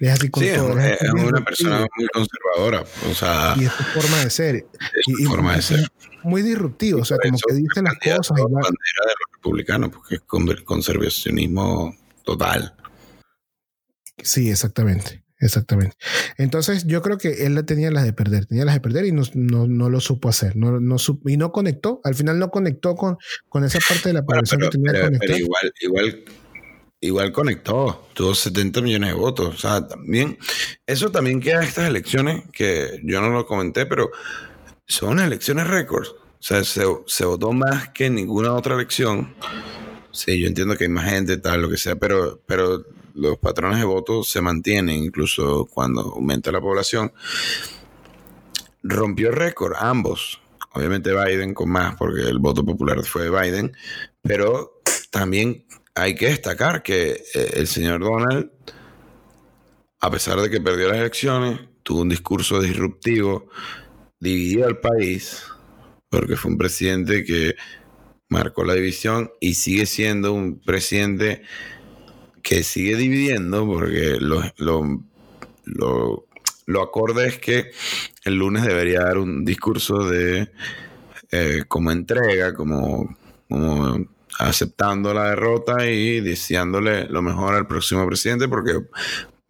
[0.00, 0.78] Es así con sí, todo.
[0.78, 2.84] Es, es una persona muy conservadora.
[3.10, 4.56] O sea, y es su forma de ser.
[4.56, 5.92] Es su y, forma de ser.
[6.22, 7.00] Muy disruptivo.
[7.00, 8.38] O sea, como que dice las cosas.
[8.38, 12.74] La bandera de los republicanos, porque es conservacionismo total.
[14.22, 15.24] Sí, exactamente.
[15.40, 15.96] Exactamente.
[16.36, 19.12] Entonces, yo creo que él la tenía las de perder, tenía las de perder y
[19.12, 20.56] no, no, no lo supo hacer.
[20.56, 22.00] No, no supo, y no conectó.
[22.02, 23.18] Al final no conectó con,
[23.48, 25.18] con esa parte de la población pero, que tenía.
[25.20, 26.24] Pero igual, igual,
[27.00, 28.08] igual conectó.
[28.14, 29.54] Tuvo 70 millones de votos.
[29.54, 30.38] O sea, también.
[30.86, 34.10] Eso también queda en estas elecciones, que yo no lo comenté, pero
[34.86, 36.10] son elecciones récords.
[36.10, 39.34] O sea, se, se votó más que en ninguna otra elección.
[40.12, 42.84] Sí, yo entiendo que hay más gente, tal, lo que sea, pero, pero
[43.14, 47.12] los patrones de voto se mantienen incluso cuando aumenta la población.
[48.82, 50.40] Rompió récord, ambos.
[50.72, 53.72] Obviamente Biden con más, porque el voto popular fue de Biden,
[54.22, 54.80] pero
[55.10, 55.64] también
[55.98, 58.50] hay que destacar que eh, el señor Donald,
[60.00, 63.48] a pesar de que perdió las elecciones, tuvo un discurso disruptivo,
[64.20, 65.44] dividió al país,
[66.08, 67.56] porque fue un presidente que
[68.28, 71.42] marcó la división y sigue siendo un presidente
[72.42, 75.04] que sigue dividiendo, porque lo, lo,
[75.64, 76.26] lo,
[76.66, 77.70] lo acorde es que
[78.24, 80.50] el lunes debería dar un discurso de
[81.30, 83.16] eh, como entrega, como,
[83.48, 84.06] como
[84.38, 88.74] aceptando la derrota y deseándole lo mejor al próximo presidente porque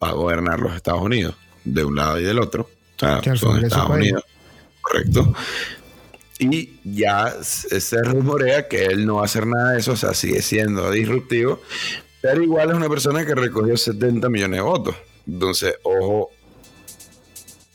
[0.03, 2.62] va a gobernar los Estados Unidos de un lado y del otro.
[2.97, 4.24] O sea, son Estados Unidos.
[4.81, 5.35] Correcto.
[6.39, 10.14] Y ya se rumorea que él no va a hacer nada de eso, o sea,
[10.14, 11.61] sigue siendo disruptivo,
[12.20, 14.95] pero igual es una persona que recogió 70 millones de votos.
[15.26, 16.31] Entonces, ojo,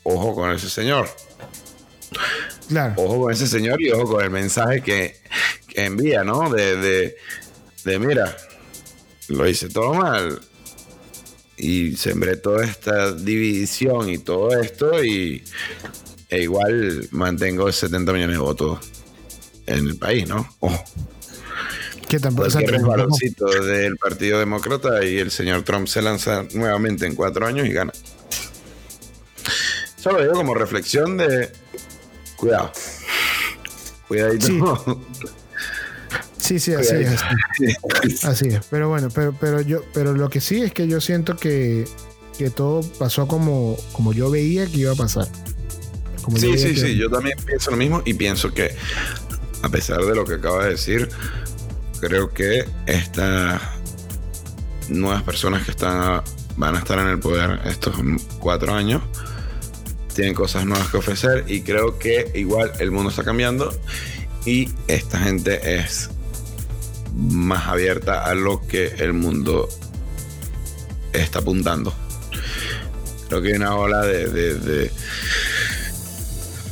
[0.02, 1.08] ojo con ese señor.
[2.68, 2.94] Claro.
[2.96, 5.16] Ojo con ese señor y ojo con el mensaje que,
[5.74, 6.48] que envía, ¿no?
[6.48, 7.16] De, de,
[7.84, 8.36] de, mira,
[9.28, 10.40] lo hice todo mal.
[11.56, 15.44] Y sembré toda esta división y todo esto y
[16.28, 18.78] e igual mantengo 70 millones de votos
[19.66, 20.48] en el país, ¿no?
[20.60, 20.84] Ojo.
[22.08, 27.14] Que tampoco Cualquier resbaloncito del Partido Demócrata y el señor Trump se lanza nuevamente en
[27.14, 27.92] cuatro años y gana.
[29.96, 31.50] Solo digo como reflexión de
[32.36, 32.72] cuidado.
[34.08, 34.46] Cuidadito.
[34.46, 35.28] Sí.
[36.44, 37.22] Sí, sí, así es.
[37.22, 38.60] Así, así es.
[38.70, 41.86] Pero bueno, pero, pero yo, pero lo que sí es que yo siento que,
[42.38, 45.26] que todo pasó como, como yo veía que iba a pasar.
[46.22, 46.96] Como sí, sí, que- sí.
[46.96, 48.74] Yo también pienso lo mismo y pienso que,
[49.62, 51.08] a pesar de lo que acaba de decir,
[52.00, 53.62] creo que estas
[54.88, 56.22] nuevas personas que están
[56.56, 57.96] van a estar en el poder estos
[58.38, 59.02] cuatro años
[60.14, 63.74] tienen cosas nuevas que ofrecer y creo que igual el mundo está cambiando
[64.46, 66.10] y esta gente es
[67.16, 69.68] más abierta a lo que el mundo
[71.12, 71.92] está apuntando.
[73.28, 74.90] Creo que hay una ola de, de- de-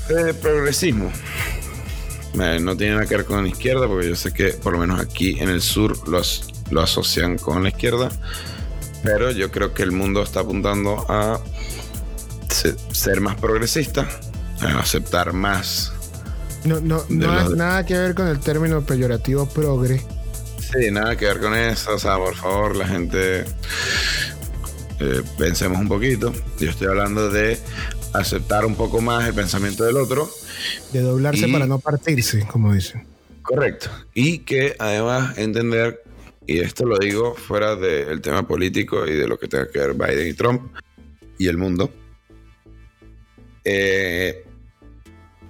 [0.09, 1.11] de progresismo.
[2.35, 4.99] No tiene nada que ver con la izquierda, porque yo sé que por lo menos
[5.01, 8.09] aquí en el sur los, lo asocian con la izquierda,
[9.03, 11.41] pero yo creo que el mundo está apuntando a
[12.49, 14.09] se- ser más progresista,
[14.61, 15.93] a aceptar más.
[16.65, 20.03] No, no, no nada que ver con el término peyorativo progre.
[20.79, 23.41] Sí, nada que ver con eso, o sea, por favor, la gente
[25.01, 26.33] eh, pensemos un poquito.
[26.59, 27.59] Yo estoy hablando de
[28.15, 30.29] aceptar un poco más el pensamiento del otro
[30.93, 33.07] De doblarse Y- para no partirse, como dicen.
[33.43, 33.91] Correcto.
[34.15, 36.03] Y que además entender,
[36.47, 39.95] y esto lo digo fuera del tema político y de lo que tenga que ver
[39.95, 40.73] Biden y Trump
[41.39, 41.91] y el mundo,
[43.65, 44.45] eh,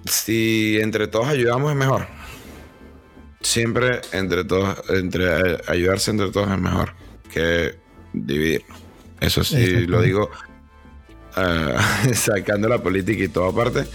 [0.05, 2.07] si entre todos ayudamos es mejor.
[3.43, 6.93] Siempre entre todos, entre eh, ayudarse entre todos es mejor
[7.31, 7.75] que
[8.13, 8.79] dividirnos.
[9.19, 10.29] Eso sí lo digo
[11.37, 11.75] eh,
[12.13, 13.85] sacando la política y todo aparte.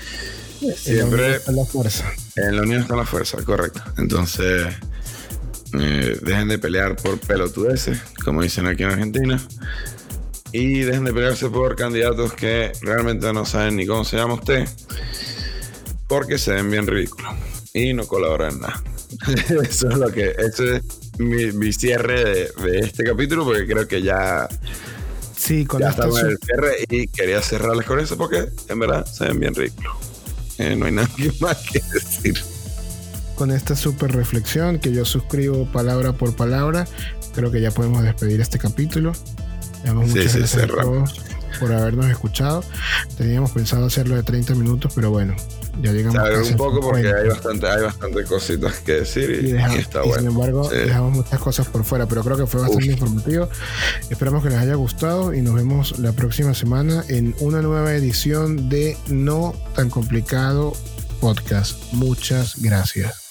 [0.77, 2.05] Siempre En la fuerza.
[2.37, 3.81] en la unión está la fuerza, correcto.
[3.97, 4.67] Entonces,
[5.79, 9.41] eh, dejen de pelear por pelotudeces, como dicen aquí en Argentina.
[10.51, 14.67] Y dejen de pelearse por candidatos que realmente no saben ni cómo se llama usted.
[16.09, 17.33] Porque se ven bien ridículos.
[17.75, 18.83] Y no colaboran en nada.
[19.69, 20.35] Eso es lo que.
[20.39, 20.83] Ese es
[21.19, 23.45] mi, mi cierre de, de este capítulo.
[23.45, 24.49] Porque creo que ya,
[25.37, 26.77] Sí, con ya esta, estamos en el cierre.
[26.91, 29.93] Y quería cerrarles con eso porque en verdad se ven bien ridículos.
[30.59, 31.09] Eh, no hay nada
[31.41, 32.39] más que decir.
[33.37, 36.87] con esta super reflexión que yo suscribo palabra por palabra,
[37.35, 39.13] creo que ya podemos despedir este capítulo.
[39.85, 41.15] Damos Sí, muchas sí, gracias a cerramos.
[41.15, 41.25] todos
[41.61, 42.65] por habernos escuchado.
[43.17, 45.37] Teníamos pensado hacerlo de 30 minutos, pero bueno,
[45.83, 47.21] ya llegamos casi un a poco porque 50.
[47.23, 50.23] hay bastante, hay bastante cositas que decir y, y, deja- y está y bueno.
[50.23, 50.77] sin embargo Sí.
[50.77, 52.93] dejamos muchas cosas por fuera, pero creo que fue bastante Uf.
[52.93, 53.49] informativo.
[54.11, 58.69] Esperamos que les haya gustado y nos vemos la próxima semana en una nueva edición
[58.69, 60.73] de No tan complicado
[61.21, 61.93] podcast.
[61.93, 63.25] Muchas gracias.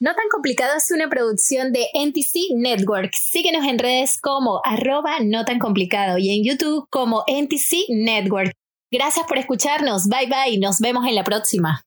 [0.00, 3.12] No tan complicado es una producción de NTC Network.
[3.14, 8.52] Síguenos en redes como arroba no tan complicado y en YouTube como NTC Network.
[8.94, 10.06] Gracias por escucharnos.
[10.06, 10.58] Bye bye.
[10.60, 11.82] Nos vemos en la próxima.